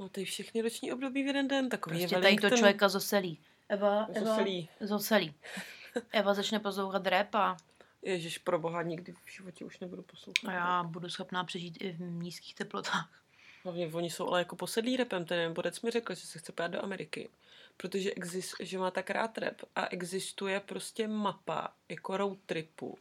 [0.00, 3.38] No ty všechny roční období v jeden den, takový prostě je tady to člověka zoselí.
[3.68, 4.68] Eva, Eva, Zoselí.
[4.80, 5.34] zoselí.
[6.12, 7.56] Eva začne poslouchat rap a,
[8.02, 10.48] Ježiš, pro boha, nikdy v životě už nebudu poslouchat.
[10.48, 13.22] a já budu schopná přežít i v nízkých teplotách.
[13.64, 15.24] Hlavně oni jsou ale jako posedlí repem.
[15.24, 17.28] Ten Borec mi řekl, že se chce pojít do Ameriky.
[17.76, 22.98] Protože exist, že má tak rád rap a existuje prostě mapa jako road tripu,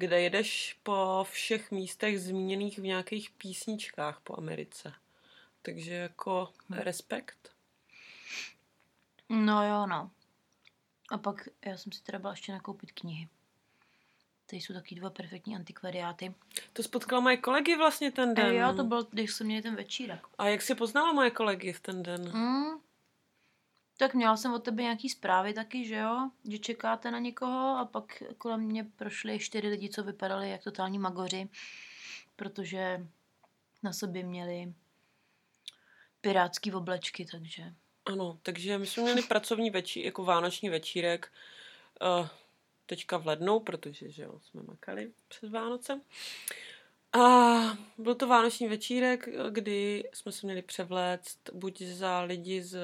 [0.00, 4.92] kde jedeš po všech místech zmíněných v nějakých písničkách po Americe.
[5.62, 6.74] Takže jako Hm.
[6.74, 7.52] respekt.
[9.28, 10.10] No jo, no.
[11.10, 13.28] A pak já jsem si teda byla ještě nakoupit knihy.
[14.46, 16.34] Tady jsou taky dva perfektní antikvariáty.
[16.72, 18.46] To spotkala moje kolegy vlastně ten den.
[18.46, 20.26] E, jo, to byl, když jsme měli ten večírek.
[20.38, 22.32] A jak jsi poznala moje kolegy v ten den?
[22.32, 22.80] Mm.
[24.00, 26.30] Tak měla jsem od tebe nějaký zprávy taky, že jo?
[26.48, 30.98] Že čekáte na někoho a pak kolem mě prošli čtyři lidi, co vypadali jak totální
[30.98, 31.48] magoři,
[32.36, 33.06] protože
[33.82, 34.74] na sobě měli
[36.20, 37.62] pirátský oblečky, takže...
[38.06, 41.32] Ano, takže my jsme měli pracovní večír, jako vánoční večírek
[42.20, 42.28] uh,
[42.86, 46.00] teďka v lednu, protože že jo, jsme makali přes Vánoce.
[47.12, 47.22] A
[47.98, 52.78] byl to vánoční večírek, eh, kdy jsme se měli převléct buď za lidi z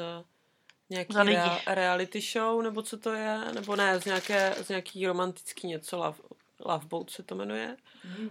[0.91, 1.37] nějaký Za lidi.
[1.37, 5.97] rea- reality show, nebo co to je, nebo ne, z, nějaké, z nějaký romantický něco,
[5.97, 6.19] love,
[6.59, 7.77] love Boat se to jmenuje,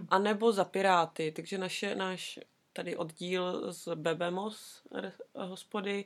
[0.10, 2.40] a nebo za Piráty, takže naše, náš
[2.74, 4.82] tady oddíl z Bebemos
[5.36, 6.06] hospody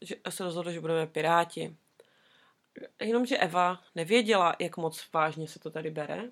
[0.00, 1.76] že se rozhodl, že budeme Piráti.
[3.00, 6.22] Jenomže Eva nevěděla, jak moc vážně se to tady bere,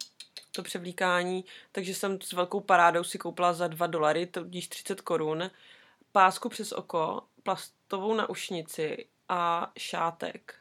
[0.53, 5.51] to převlíkání, takže jsem s velkou parádou si koupila za 2 dolary, tudíž 30 korun,
[6.13, 10.55] pásku přes oko, plastovou naušnici a šátek.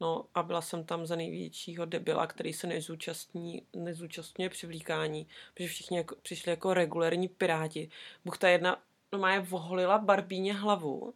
[0.00, 5.96] No a byla jsem tam za největšího debila, který se nezúčastní, nezúčastňuje přivlíkání, protože všichni
[5.96, 7.90] jako, přišli jako regulérní piráti.
[8.24, 11.14] Bůh ta jedna no má je voholila barbíně hlavu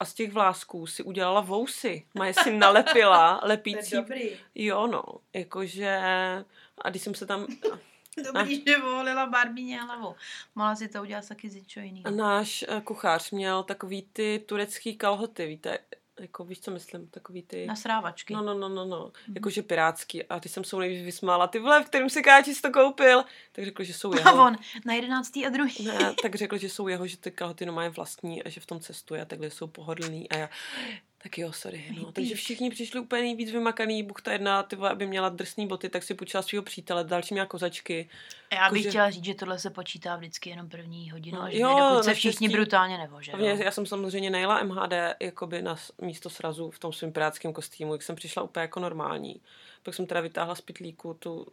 [0.00, 2.06] a z těch vlásků si udělala vousy.
[2.14, 3.96] Maje si nalepila lepící.
[3.96, 4.30] dobrý.
[4.54, 6.00] Jo, no, jakože...
[6.78, 7.46] A když jsem se tam...
[8.24, 10.14] Dobrý, že volila Barbíně hlavu.
[10.54, 12.16] Mohla si to udělat taky z jiného.
[12.16, 15.78] Náš eh, kuchař měl takový ty turecký kalhoty, víte,
[16.20, 17.66] jako víš, co myslím, takový ty...
[17.66, 18.34] Na srávačky.
[18.34, 19.12] No, no, no, no, no.
[19.34, 20.24] Jakože pirátský.
[20.24, 21.46] A ty jsem se mu nejvíc vysmála.
[21.46, 23.24] Ty vole, v kterým si Káči to koupil?
[23.52, 24.44] Tak řekl, že jsou A jeho.
[24.46, 25.84] on na jedenáctý a druhý.
[25.84, 28.66] Ne, tak řekl, že jsou jeho, že ty kalhoty no mají vlastní a že v
[28.66, 30.28] tom cestuje a takhle jsou pohodlný.
[30.30, 30.48] A já,
[31.22, 31.84] tak jo, sorry.
[32.02, 32.12] No.
[32.12, 34.02] Takže všichni přišli úplně nejvíc vymakaný.
[34.02, 38.08] Buchta jedna, ty aby měla drsný boty, tak si půjčila svého přítele, další měla kozačky.
[38.52, 41.54] Já bych Jakože- chtěla říct, že tohle se počítá vždycky jenom první hodinu, No, až
[41.54, 43.32] jo, dokud se všichni brutálně nevože.
[43.38, 48.02] Já jsem samozřejmě nejela MHD jakoby na místo srazu v tom svém pirátském kostýmu, jak
[48.02, 49.40] jsem přišla úplně jako normální.
[49.82, 51.46] Pak jsem teda vytáhla z pytlíku tu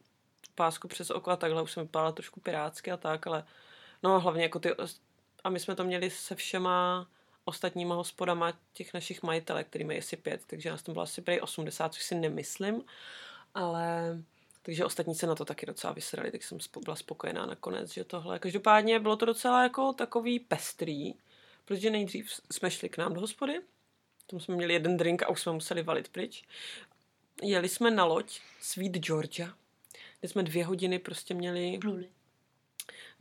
[0.56, 3.44] pásku přes oko a takhle už jsem vypadala trošku pirátsky a tak, ale
[4.04, 4.70] no hlavně jako ty,
[5.44, 7.08] a my jsme to měli se všema
[7.46, 11.40] ostatníma hospodama těch našich majitelek, který mají asi pět, takže nás tam bylo asi prej
[11.44, 12.84] 80, což si nemyslím,
[13.54, 14.18] ale
[14.66, 18.40] takže ostatní se na to taky docela vysrali, tak jsem byla spokojená nakonec, že tohle.
[18.40, 21.14] Každopádně bylo to docela jako takový pestrý,
[21.66, 23.62] protože nejdřív jsme šli k nám do hospody,
[24.28, 26.44] tam jsme měli jeden drink a už jsme museli valit pryč.
[27.42, 29.54] Jeli jsme na loď Sweet Georgia,
[30.20, 32.10] kde jsme dvě hodiny prostě měli Pluli.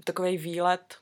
[0.04, 0.94] takový výlet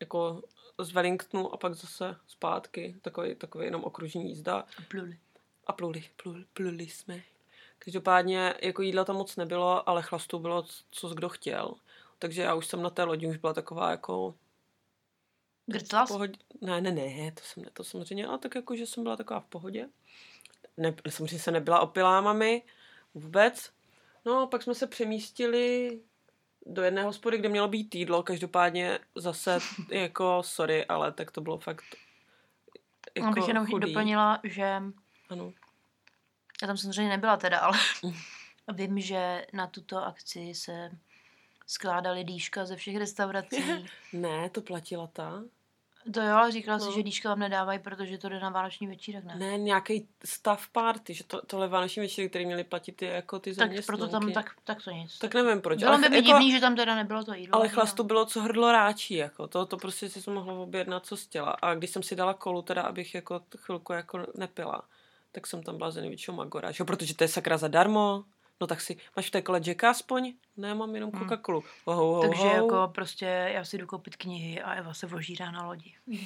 [0.00, 0.42] jako
[0.84, 5.18] z Wellingtonu a pak zase zpátky, takový, takový jenom okružní jízda A pluli.
[5.66, 7.22] a pluli, pluli, pluli jsme.
[7.78, 11.74] Každopádně jako jídla tam moc nebylo, ale chlastu bylo, co kdo chtěl.
[12.18, 14.34] Takže já už jsem na té lodi už byla taková jako...
[15.66, 16.08] Grclas?
[16.08, 16.38] Pohodě.
[16.60, 19.40] Ne, ne, ne, to jsem ne, to samozřejmě, ale tak jako, že jsem byla taková
[19.40, 19.88] v pohodě.
[20.76, 22.62] Ne, samozřejmě se nebyla opilá mami,
[23.14, 23.70] vůbec.
[24.24, 26.00] No, pak jsme se přemístili
[26.66, 29.58] do jedné hospody, kde mělo být jídlo, každopádně zase
[29.90, 31.84] jako, sorry, ale tak to bylo fakt
[33.14, 33.86] jako bych jenom chudý.
[33.86, 34.82] doplnila, že
[35.28, 35.52] ano.
[36.62, 37.78] já tam samozřejmě nebyla teda, ale
[38.72, 40.90] vím, že na tuto akci se
[41.66, 43.88] skládali dýška ze všech restaurací.
[44.12, 45.42] ne, to platila ta.
[46.14, 46.84] To jo, ale říkala no.
[46.84, 49.34] si, že dýška vám nedávají, protože to jde na vánoční večírek, ne?
[49.36, 53.54] Ne, nějaký stav party, že to, tohle vánoční večírek, který měli platit ty, jako ty
[53.54, 55.18] Tak proto tam, tak, tak to nic.
[55.18, 55.78] Tak nevím proč.
[55.78, 57.56] Bylo by mi jako, divný, že tam teda nebylo to jídlo.
[57.56, 59.46] Ale chlastu bylo, co hrdlo ráčí, jako.
[59.46, 61.50] To, to prostě si mohla objednat, co chtěla.
[61.50, 64.82] A když jsem si dala kolu, teda, abych jako chvilku jako nepila,
[65.32, 66.84] tak jsem tam byla za největšího magora, že?
[66.84, 68.24] protože to je sakra zadarmo.
[68.62, 70.34] No tak si, máš v té kole Jacka aspoň?
[70.56, 71.22] Ne, mám jenom hmm.
[71.22, 71.64] Coca-Colu.
[71.84, 75.50] Oh, oh, oh, Takže jako prostě já si jdu koupit knihy a Eva se vožírá
[75.50, 75.94] na lodi.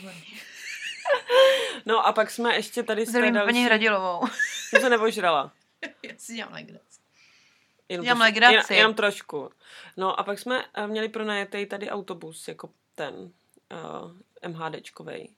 [1.87, 3.46] no a pak jsme ještě tady Zdravím další...
[3.46, 4.27] paní Hradilovou.
[4.68, 5.53] Jsem se nevožrala.
[6.03, 7.01] já si dělám legraci.
[7.88, 8.72] Jenom, dělám legraci.
[8.72, 9.51] Jen, jenom trošku.
[9.96, 13.31] No a pak jsme eh, měli pronajetý tady autobus, jako ten uh,
[14.42, 15.29] eh, MHDčkovej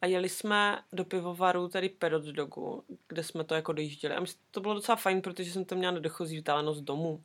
[0.00, 4.14] a jeli jsme do pivovaru, tady Perot Dogu, kde jsme to jako dojížděli.
[4.14, 7.22] A myslím, to bylo docela fajn, protože jsem tam měla nedochozí vzdálenost domů.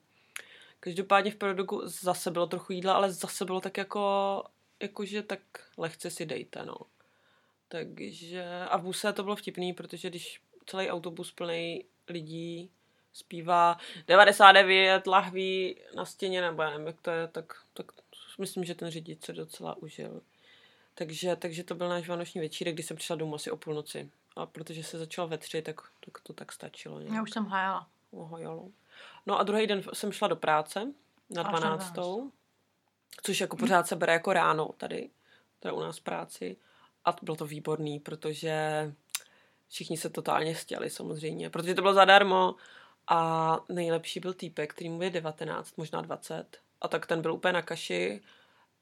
[0.79, 4.43] Každopádně v Perodogu zase bylo trochu jídla, ale zase bylo tak jako,
[4.79, 5.39] jakože tak
[5.77, 6.75] lehce si dejte, no.
[7.67, 12.69] Takže, a v buse to bylo vtipný, protože když celý autobus plný lidí
[13.13, 17.91] zpívá 99 lahví na stěně, nebo já nevím, jak to je, tak, tak
[18.39, 20.21] myslím, že ten řidič se docela užil.
[20.95, 24.11] Takže, takže to byl náš vánoční večírek, kdy jsem přišla domů asi o půlnoci.
[24.35, 26.99] A protože se začalo ve tři, tak, tak to tak stačilo.
[26.99, 27.15] Nějak.
[27.15, 27.87] Já už jsem hajala.
[28.11, 28.67] Ohojalo.
[29.25, 30.93] No a druhý den jsem šla do práce
[31.29, 31.93] na 12.
[33.23, 35.09] Což jako pořád se bere jako ráno tady,
[35.59, 36.57] tady u nás v práci.
[37.05, 38.93] A bylo to výborný, protože
[39.69, 42.55] všichni se totálně stěli samozřejmě, protože to bylo zadarmo
[43.07, 47.53] a nejlepší byl týpek, který mu je 19, možná 20 a tak ten byl úplně
[47.53, 48.21] na kaši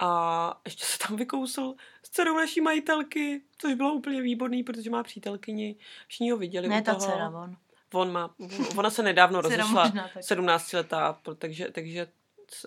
[0.02, 5.04] a ještě se tam vykousl s dcerou naší majitelky, což bylo úplně výborný, protože má
[5.04, 5.76] přítelkyni.
[6.08, 7.56] Všichni ho viděli Ne, ta dcera, on.
[7.94, 8.36] On má,
[8.78, 12.08] ona se nedávno rozešla, 17 letá, takže, takže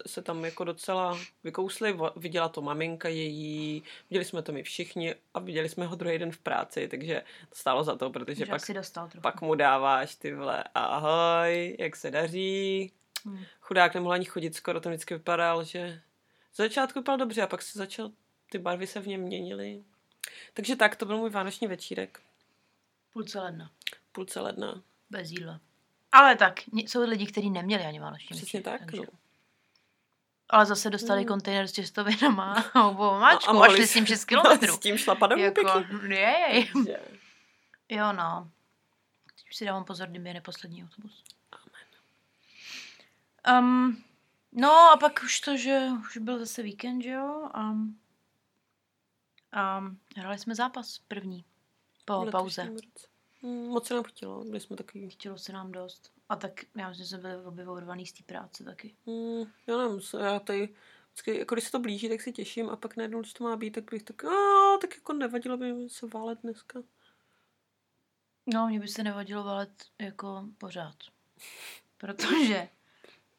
[0.06, 5.40] se tam jako docela vykousli, viděla to maminka její, viděli jsme to my všichni a
[5.40, 9.08] viděli jsme ho druhý den v práci, takže to stálo za to, protože pak, dostal
[9.22, 12.92] pak mu dáváš ty vole ahoj, jak se daří.
[13.24, 13.44] Hmm.
[13.60, 16.00] Chudák nemohl ani chodit skoro, to vždycky vypadal, že
[16.54, 18.10] z začátku vypadal dobře a pak se začal,
[18.50, 19.84] ty barvy se v něm měnily.
[20.54, 22.20] Takže tak, to byl můj vánoční večírek.
[23.12, 23.70] Půlce ledna.
[24.12, 24.82] Půlce ledna.
[25.10, 25.60] Bez jídla.
[26.12, 28.64] Ale tak, jsou lidi, kteří neměli ani vánoční Přesně večírek.
[28.64, 29.00] tak, takže...
[29.00, 29.18] no.
[30.48, 31.28] Ale zase dostali hmm.
[31.28, 34.74] kontejner s těstovinama a máčku a, a šli s tím 6 kilometrů.
[34.74, 36.70] S tím šlapat jako, jej.
[37.88, 38.50] Jo, no.
[39.36, 41.24] Teď už si dávám pozor, kdyby je neposlední autobus.
[43.44, 43.64] Amen.
[43.64, 44.04] Um,
[44.54, 47.50] No a pak už to, že už byl zase víkend, že jo?
[47.54, 47.74] A,
[49.52, 49.84] a
[50.16, 51.44] hráli jsme zápas první
[52.04, 52.70] po pauze.
[53.42, 55.10] Hmm, moc se nám chtělo, byli jsme takový.
[55.10, 56.12] Chtělo se nám dost.
[56.28, 58.94] A tak já myslím, že jsme byli obě z té práce taky.
[59.06, 60.74] Hmm, já nevím, já tady
[61.06, 63.56] vždycky, jako když se to blíží, tak si těším a pak najednou, když to má
[63.56, 66.82] být, tak bych tak, a, tak jako nevadilo by se válet dneska.
[68.46, 70.96] No, mě by se nevadilo válet jako pořád.
[71.98, 72.68] Protože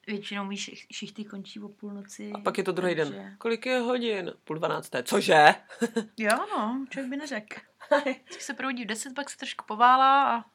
[0.07, 2.31] Většinou víš, šichty končí o půlnoci.
[2.31, 3.13] A pak je to druhý takže...
[3.13, 3.35] den.
[3.37, 4.33] Kolik je hodin?
[4.43, 5.03] Půl dvanácté.
[5.03, 5.55] Cože?
[6.17, 7.61] jo, no, člověk by neřekl.
[8.01, 10.45] Vždycky se proudí v deset, pak se trošku poválá a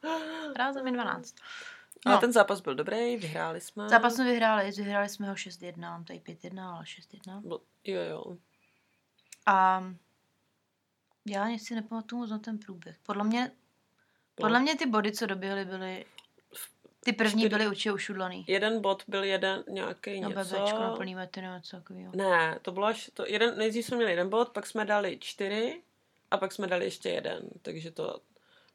[0.57, 1.35] rázem je 12.
[2.07, 2.13] No.
[2.13, 3.89] A ten zápas byl dobrý, vyhráli jsme.
[3.89, 7.41] Zápas jsme vyhráli, vyhráli jsme ho 6-1, tady 5-1, ale 6-1.
[7.41, 8.37] Bo, jo, jo.
[9.47, 9.85] A
[11.27, 12.97] já si nepamatuju moc na ten průběh.
[13.03, 13.51] Podle mě,
[14.35, 16.05] podle mě ty body, co doběhly, byly
[17.05, 18.45] ty první byly určitě ušudlaný.
[18.49, 20.55] Jeden bod byl jeden nějaký no, něco.
[20.55, 22.13] Bebečko na plný metr nebo něco takového.
[22.17, 25.83] Ne, to bylo až, to jeden, nejdřív jsme měli jeden bod, pak jsme dali čtyři
[26.31, 28.21] a pak jsme dali ještě jeden, takže to,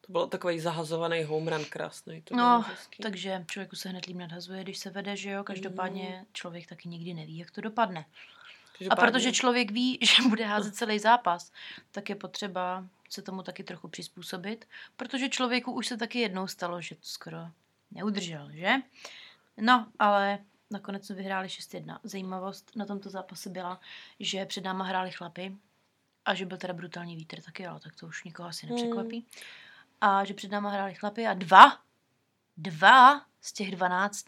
[0.01, 2.21] to byl takový zahazovaný home run krásný.
[2.21, 2.65] To no,
[3.01, 6.25] takže člověku se hned líp nadhazuje, když se vede, že jo, každopádně mm.
[6.33, 8.05] člověk taky nikdy neví, jak to dopadne.
[8.89, 11.51] A protože člověk ví, že bude házet celý zápas,
[11.91, 16.81] tak je potřeba se tomu taky trochu přizpůsobit, protože člověku už se taky jednou stalo,
[16.81, 17.37] že to skoro
[17.91, 18.73] neudržel, že?
[19.57, 20.39] No, ale
[20.71, 21.99] nakonec jsme vyhráli 6-1.
[22.03, 23.79] Zajímavost na tomto zápase byla,
[24.19, 25.57] že před náma hráli chlapy
[26.25, 29.27] a že byl teda brutální vítr taky, jo, tak to už nikoho asi nepřekvapí.
[30.01, 31.77] A že před náma hráli chlapy a dva,
[32.57, 34.25] dva z těch 12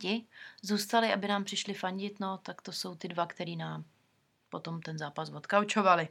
[0.62, 3.84] zůstali, aby nám přišli fandit, no tak to jsou ty dva, který nám
[4.50, 6.08] potom ten zápas odkaučovali.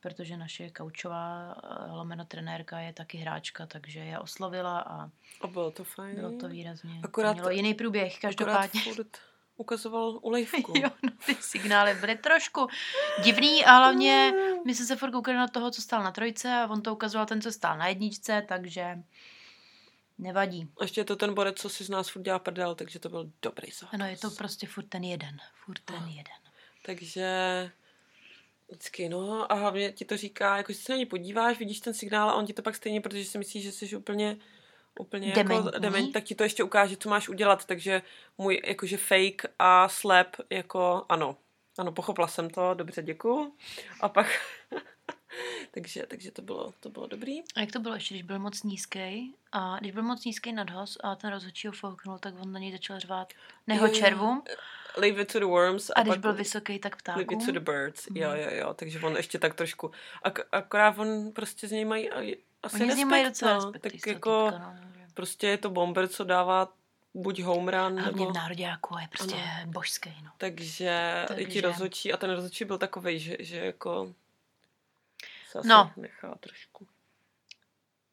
[0.00, 5.10] Protože naše kaučová eh, lomeno trenérka je taky hráčka, takže je oslovila a
[5.40, 6.14] A bylo to fajn.
[6.16, 7.00] bylo to výrazně.
[7.02, 8.80] Akorát- Mělo jiný průběh, Akorát každopádně.
[8.80, 9.18] furt
[9.56, 10.72] ukazoval ulejvku.
[10.82, 12.68] Jo, no, ty signály byly trošku
[13.24, 14.32] divný a hlavně
[14.66, 17.26] my jsme se furt koukali na toho, co stál na trojce a on to ukazoval
[17.26, 18.98] ten, co stál na jedničce, takže
[20.18, 20.68] nevadí.
[20.80, 23.08] A ještě je to ten borec, co si z nás furt dělá prdel, takže to
[23.08, 23.94] byl dobrý zápas.
[23.94, 25.36] Ano, je to prostě furt ten jeden.
[25.64, 26.34] Furt ten jeden.
[26.86, 27.26] Takže
[28.70, 31.94] vždycky, no a hlavně ti to říká, jako že se na ně podíváš, vidíš ten
[31.94, 34.36] signál a on ti to pak stejně, protože si myslíš, že jsi úplně
[35.00, 38.02] úplně jako dement, tak ti to ještě ukáže, co máš udělat, takže
[38.38, 41.36] můj jakože fake a slap jako ano,
[41.78, 43.52] ano, pochopila jsem to, dobře, děkuju.
[44.00, 44.26] A pak,
[45.70, 47.40] takže, takže to bylo, to bylo dobrý.
[47.56, 50.98] A jak to bylo ještě, když byl moc nízký a když byl moc nízký nadhoz
[51.04, 53.32] a ten rozhodčí ho fouknul, tak on na něj začal řvát
[53.66, 54.42] neho červům
[54.96, 55.90] Leave it to the worms.
[55.96, 58.06] a když pak byl vysoký, tak Leave it to the birds.
[58.14, 58.38] Jo, Mhm.
[58.40, 59.90] jo, jo, takže on ještě tak trošku,
[60.24, 63.52] ak- akorát on prostě z něj mají a- asi Oni z něj respekt, mají docela
[63.52, 63.58] no.
[63.72, 63.82] respekt.
[63.82, 64.74] Tak jako, týpka, no,
[65.14, 66.72] prostě je to bomber, co dává
[67.14, 68.30] buď home run, Hlavně nebo...
[68.30, 69.70] v národě jako je prostě Ano.
[69.72, 70.14] božský.
[70.24, 70.30] No.
[70.38, 74.14] Takže, i ti Takže- rozhodčí, a ten rozhodčí byl takovej, že, že jako
[75.50, 75.92] se asi No.
[75.96, 76.86] nechá trošku.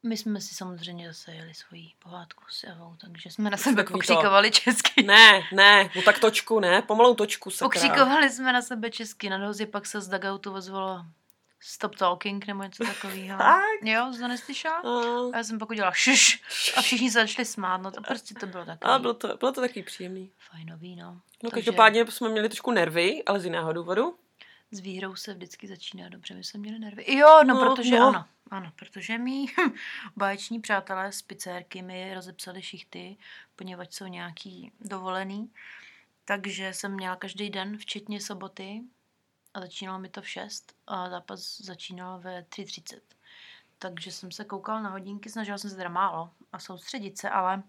[0.02, 3.92] My jsme si samozřejmě zase jeli svoji pohádku s Evou, takže jsme na sebe Takový
[4.06, 5.02] to- pokřikovali česky.
[5.02, 7.66] Ne, ne, no tak točku, ne, pomalou točku, sakra.
[7.66, 11.04] Pokřikovali jsme na sebe česky, na dohozi pak se z dugoutu ozvalo
[11.60, 13.38] Stop talking nebo něco takového.
[13.38, 13.62] Tak?
[13.82, 14.76] Jo, to neslyšela?
[14.76, 16.42] A, A já jsem pak udělala šš
[16.76, 19.52] a všichni se začali smát, no to prostě to bylo takový a bylo, to, bylo
[19.52, 20.32] to takový příjemný.
[20.50, 21.12] fajnový, no.
[21.12, 21.20] No
[21.50, 24.18] Takže každopádně jsme měli trošku nervy, ale z jiného důvodu.
[24.70, 27.16] S výhrou se vždycky začíná dobře, my jsme měli nervy.
[27.16, 28.08] Jo, no, No, protože no.
[28.08, 29.46] ano, ano, protože mý
[30.16, 33.16] báječní přátelé z pizzérky mi rozepsali šichty,
[33.56, 35.52] poněvadž jsou nějaký dovolený,
[36.24, 38.82] takže jsem měla každý den, včetně soboty,
[39.54, 43.00] a začínalo mi to v 6 a zápas začínal ve 3.30.
[43.78, 47.62] Takže jsem se koukala na hodinky, snažila jsem se teda málo a soustředit se, ale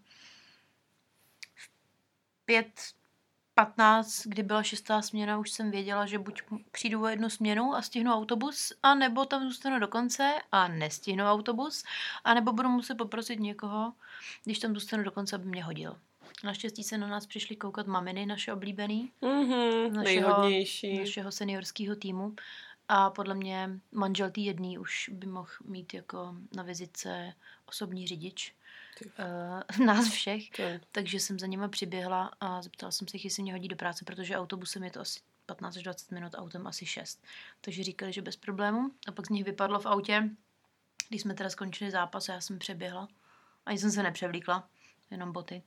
[1.55, 1.69] v
[3.65, 6.41] 5.15, kdy byla šestá směna, už jsem věděla, že buď
[6.71, 11.25] přijdu o jednu směnu a stihnu autobus, a nebo tam zůstanu do konce a nestihnu
[11.25, 11.83] autobus,
[12.23, 13.93] a nebo budu muset poprosit někoho,
[14.43, 15.95] když tam zůstanu do konce, aby mě hodil.
[16.43, 20.99] Naštěstí se na nás přišli koukat maminy, naše oblíbený, Mhm, Našeho- nejhodnější.
[20.99, 22.35] našeho seniorského týmu.
[22.91, 27.33] A podle mě manžel tý jedný už by mohl mít jako na vizitce
[27.65, 28.55] osobní řidič
[28.99, 29.11] Ty.
[29.79, 30.49] uh, nás všech.
[30.49, 30.81] Ten.
[30.91, 34.05] Takže jsem za nima přiběhla a zeptala jsem se jich, jestli mě hodí do práce,
[34.05, 37.23] protože autobusem je to asi 15 až 20 minut, autem asi 6.
[37.61, 38.91] Takže říkali, že bez problému.
[39.07, 40.29] A pak z nich vypadlo v autě,
[41.09, 43.07] když jsme teda skončili zápas a já jsem přeběhla.
[43.65, 44.69] Ani jsem se nepřevlíkla,
[45.11, 45.63] jenom boty.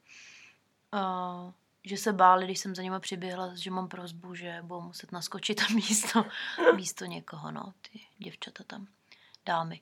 [0.94, 1.52] Uh,
[1.84, 5.58] že se báli, když jsem za nima přiběhla, že mám prozbu, že budou muset naskočit
[5.66, 6.24] tam místo,
[6.74, 8.86] místo někoho, no, ty děvčata tam,
[9.46, 9.80] dámy.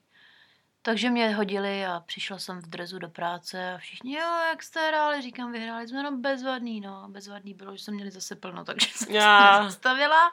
[0.83, 4.87] Takže mě hodili a přišla jsem v drezu do práce a všichni, jo, jak jste
[4.87, 8.87] hráli, říkám, vyhráli jsme, no bezvadný, no, bezvadný bylo, že jsme měli zase plno, takže
[8.91, 9.57] jsem Já.
[9.57, 10.27] se zastavila.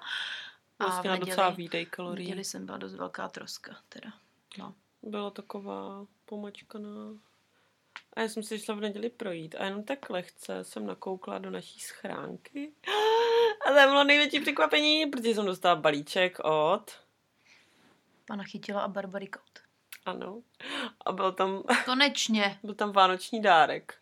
[0.78, 4.12] A Vlastně na docela neděli, výdej v neděli jsem byla dost velká troska, teda.
[4.58, 4.74] No.
[5.02, 6.90] Byla taková pomačkaná.
[8.12, 11.50] A já jsem si šla v neděli projít a jenom tak lehce jsem nakoukla do
[11.50, 12.72] naší schránky.
[13.66, 16.90] A to bylo největší překvapení, protože jsem dostala balíček od...
[18.26, 19.58] Pana chytila a Barbary Kout.
[20.04, 20.42] Ano.
[21.06, 22.58] A byl tam, Konečně.
[22.62, 23.94] byl tam vánoční dárek.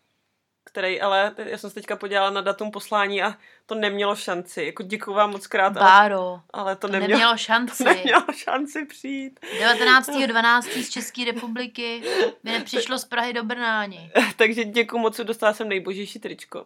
[0.67, 4.63] Který ale, já jsem se teďka podívala na datum poslání a to nemělo šanci.
[4.65, 7.83] Jako děkuju vám moc krát, ale, Báro, ale to, to nemělo, nemělo šanci.
[7.83, 9.39] to nemělo šanci přijít.
[9.59, 10.83] 19.12.
[10.83, 12.01] z České republiky
[12.43, 14.11] mi nepřišlo z Prahy do Brna ani.
[14.35, 16.65] Takže děkuju moc, dostala jsem nejbožější tričko.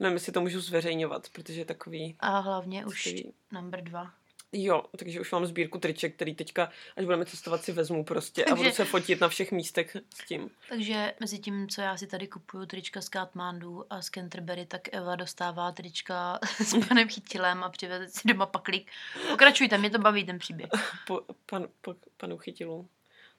[0.00, 2.16] Nevím, jestli to můžu zveřejňovat, protože je takový...
[2.20, 3.34] A hlavně už Skvělý.
[3.52, 4.10] number dva.
[4.52, 8.48] Jo, takže už mám sbírku triček, který teďka, až budeme cestovat, si vezmu prostě a
[8.48, 10.50] Takže- budu se fotit na všech místech s tím.
[10.68, 14.94] Takže mezi tím, co já si tady kupuju trička z Katmandu a z Canterbury, tak
[14.94, 18.90] Eva dostává trička s panem Chytilem a přiveze si doma paklík.
[19.30, 20.70] Pokračujte, mě to baví ten příběh.
[21.06, 22.88] Po, pan, po, panu chytilu.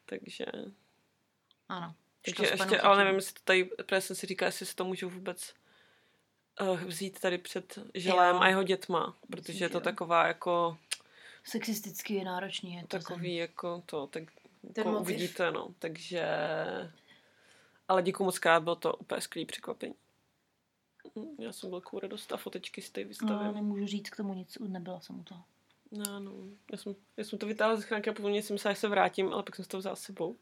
[0.06, 0.46] Takže,
[1.70, 1.96] Ano.
[2.26, 2.98] takže ještě, ale Chytilem.
[2.98, 5.54] nevím, jestli to tady, protože jsem si říkala, jestli si to můžu vůbec
[6.62, 8.42] uh, vzít tady před želem Jo.
[8.42, 10.78] a jeho dětma, protože je to taková jako,
[11.50, 12.74] Sexisticky je náročný.
[12.74, 14.24] Je to takový jako to, tak
[14.74, 16.26] Ten jako uvidíte, no, takže,
[17.88, 19.96] ale děkuji moc krát, bylo to úplně skvělý překvapení.
[21.16, 23.54] Mm, Já jsem velkou radost a fotečky si tady No, vystavím.
[23.54, 25.44] nemůžu říct k tomu nic, nebyla jsem u toho.
[25.92, 26.32] No, no.
[26.72, 29.34] Já jsem, já jsem to vytáhla ze schránky a původně jsem myslela, že se vrátím,
[29.34, 30.36] ale pak jsem si to vzala s sebou.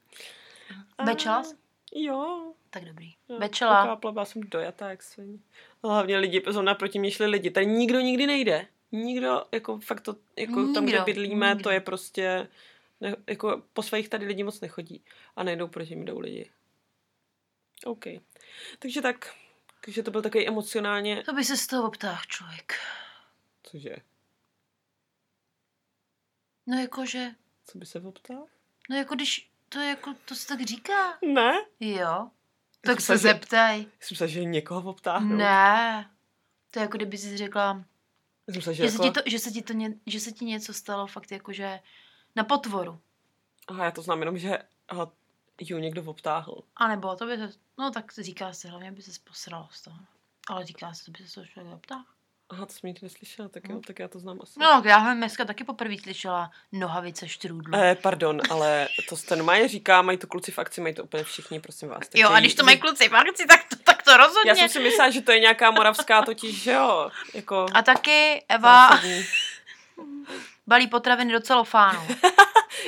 [1.05, 1.55] Bečela jsi?
[1.95, 2.53] Jo.
[2.69, 3.13] Tak dobrý.
[3.29, 3.81] Já Bečela.
[3.81, 5.39] pokápla, byla jsem dojatá, jak svině.
[5.83, 7.51] A Hlavně lidi, zrovna proti mě šli lidi.
[7.51, 8.67] Tady nikdo nikdy nejde.
[8.91, 11.63] Nikdo, jako fakt to, jako tam, kde Nikdo, bydlíme, nikdo.
[11.63, 12.47] to je prostě,
[13.01, 15.03] ne, jako po svých tady lidi moc nechodí.
[15.35, 16.51] A nejdou proti mě jdou lidi.
[17.85, 18.03] OK.
[18.79, 19.35] Takže tak,
[19.85, 22.73] takže to byl takový emocionálně, To by se z toho obtáhl člověk.
[23.63, 23.95] cože,
[26.67, 27.31] No jakože,
[27.65, 28.45] co by se optal?
[28.89, 31.17] no jako když, to je jako, to se tak říká.
[31.33, 31.51] Ne?
[31.79, 32.29] Jo.
[32.81, 33.79] Tak jsem se se- zeptaj.
[33.79, 35.37] Jsem myslel, že někoho obtáhnout.
[35.37, 36.11] Ne.
[36.71, 37.85] To je jako kdyby jsi řekla,
[38.47, 39.03] Že, že se, jako...
[39.03, 41.79] ti to, že, se ti to ně, že se ti něco stalo fakt jakože
[42.35, 42.99] na potvoru.
[43.67, 44.57] Aha, já to znám jenom, že
[44.89, 45.11] aha,
[45.61, 46.63] ju někdo obtáhl.
[46.75, 49.97] A nebo to by se, no tak říká se, hlavně by se posralo z toho.
[50.49, 52.03] Ale říká se, to by se toho člověk zeptal.
[52.49, 53.81] Aha, to jsem nikdy neslyšela, tak jo, Hm.
[53.81, 54.59] tak já to znám asi.
[54.59, 57.75] No, já jsem dneska taky poprvé slyšela nohavice štrůdlu.
[57.75, 61.23] Eh, pardon, ale to se normálně říká, mají to kluci v akci, mají to úplně
[61.23, 62.03] všichni, prosím vás.
[62.15, 64.51] jo, a když to jí- mají kluci v akci, tak to, tak to rozhodně.
[64.51, 68.45] Já jsem si myslela, že to je nějaká moravská totiž, že jo, jako A taky
[68.49, 69.25] Eva zásadní.
[70.67, 72.07] balí potraviny do celofánu.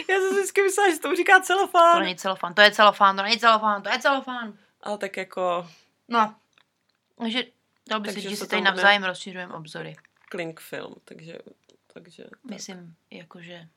[0.09, 1.99] Já jsem si vždycky myslela, že to říká To celofán.
[2.01, 4.53] není celofán, to je celofán, to není celofán, to je celofán.
[4.83, 5.67] Ale tak jako
[6.07, 6.35] No.
[7.19, 7.43] Takže
[7.89, 9.95] dal by si, Takže že se si tady to navzájem rozšiřujeme obzory.
[10.29, 11.37] klink film, takže,
[11.93, 12.39] takže, tak.
[12.43, 13.67] Myslím, jakože...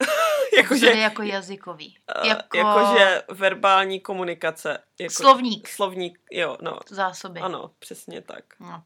[0.56, 1.98] jakože, jako jazykový.
[2.24, 4.78] eh, Jako, jakože verbální komunikace.
[5.00, 5.68] Jako, Slovník.
[5.68, 7.40] Slovník, jo, no, zásoby.
[7.40, 8.44] ano, přesně tak.
[8.60, 8.82] No.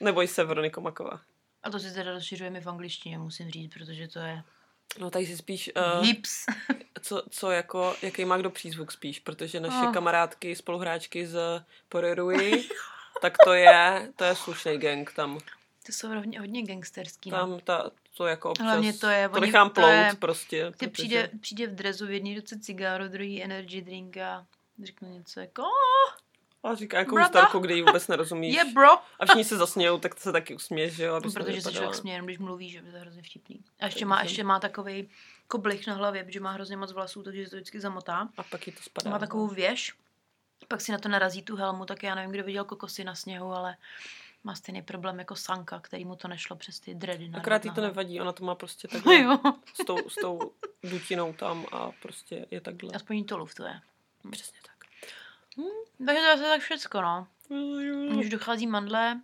[0.00, 1.20] Neboj se, Veronika Maková.
[1.62, 4.42] A to si teda rozšiřujeme v angličtině, musím říct, protože to je
[4.98, 6.46] No tady si spíš, uh, uh, hips.
[7.02, 9.92] co, co jako, jaký má kdo přízvuk spíš, protože naše Oh.
[9.92, 11.38] kamarádky, spoluhráčky z
[11.88, 12.68] Poreruji,
[13.22, 15.38] tak to je, to je slušný gang tam.
[15.86, 17.30] To jsou hodně, hodně gangsterský.
[17.30, 17.36] No.
[17.38, 20.64] Tam ta, to jako občas, Hlavně to je- to nechám plout je- prostě.
[20.70, 24.46] Ty protože- přijde, přijde v drezu v jedné ruce cigáro, druhý energy drink a
[24.84, 25.62] řeknu něco jako
[26.62, 28.54] A říká jako starku, kdy jí vůbec nerozumíš.
[28.56, 28.90] je yeah, bro.
[29.20, 32.22] A všichni se zasmějou, tak se taky usměješ, že jo, aby Protože se člověk směje,
[32.24, 33.60] když mluví, že by to je hrozně vtipný.
[33.80, 35.08] A ještě má, ještě má takový
[35.48, 38.28] koblich na hlavě, protože má hrozně moc vlasů, takže se to vždycky zamotá.
[38.36, 39.10] A pak jí to spadá.
[39.10, 39.92] Má takovou věž,
[40.68, 43.52] pak si na to narazí tu helmu, tak já nevím, kdo viděl kokosy na sněhu,
[43.52, 43.76] ale
[44.46, 47.28] má stejný problém jako Sanka, který mu to nešlo přes ty dready.
[47.28, 49.38] na- Akorát jí to nevadí, ona to má prostě takhle jo,
[49.74, 52.90] s tou, s tou dutinou tam a prostě je takhle.
[52.94, 53.80] aspoň jí to luftuje.
[54.30, 54.76] Přesně tak.
[56.06, 57.26] Takže to je asi tak všecko, no.
[58.18, 59.20] Už dochází mandle,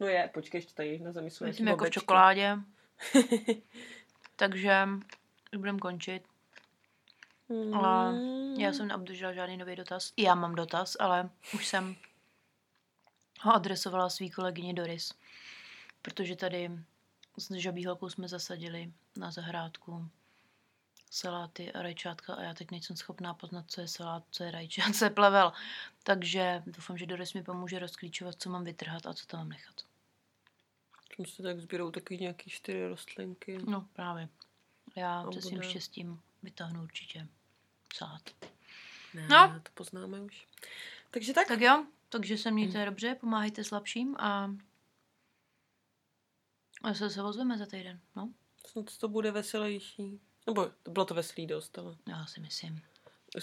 [0.00, 2.56] No je, počkej, ještě tady na zemi jsou myslím jako v čokoládě.
[4.36, 4.88] Takže
[5.52, 6.22] už budeme končit.
[7.74, 8.14] Ale
[8.58, 10.12] Já jsem neobdržela žádný nový dotaz.
[10.16, 11.96] Já mám dotaz, ale už jsem
[13.40, 15.12] ho adresovala svý kolegyně Doris.
[16.02, 16.70] Protože tady
[17.38, 20.08] s žabí holkou jsme zasadili na zahrádku
[21.10, 24.92] saláty a rajčátka a já teď nejsem schopná poznat, co je salát, co je rajčát,
[24.96, 25.52] co je plevel.
[26.02, 29.74] Takže doufám, že Doris mi pomůže rozklíčovat, co mám vytrhat a co tam mám nechat.
[31.16, 33.58] Tam se tak sbírou takový nějaký čtyři rostlinky.
[33.66, 34.28] No právě.
[34.96, 37.26] Já se svým štěstím vytáhnu určitě
[37.94, 38.22] salát.
[39.14, 39.60] Ne, No.
[39.62, 40.46] to poznáme už.
[41.10, 41.48] Takže tak.
[41.48, 44.50] Tak jo, takže se mějte dobře, pomáhejte slabším a
[46.82, 48.28] a se se ozveme za týden, no.
[48.66, 50.20] Snad to bude veselější.
[50.46, 52.82] Nebo bylo to veselý dost, ale Já si myslím.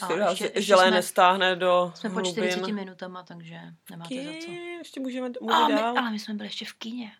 [0.01, 2.34] A dál ještě- ještě želé jsme- nestáhne do Jsme po hlubin.
[2.34, 3.59] 40 minutama, takže
[3.91, 4.51] nemáte za co.
[4.51, 5.97] Ještě můžeme mluvit A my, dál.
[5.99, 7.11] ale my jsme byli ještě v kině.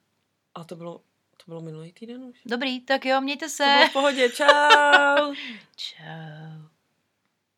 [0.56, 0.98] A to bylo,
[1.38, 2.42] to bylo minulý týden už.
[2.46, 3.64] Dobrý, tak jo, mějte To se.
[3.78, 5.34] bylo v pohodě, čau.
[5.76, 6.75] Čau.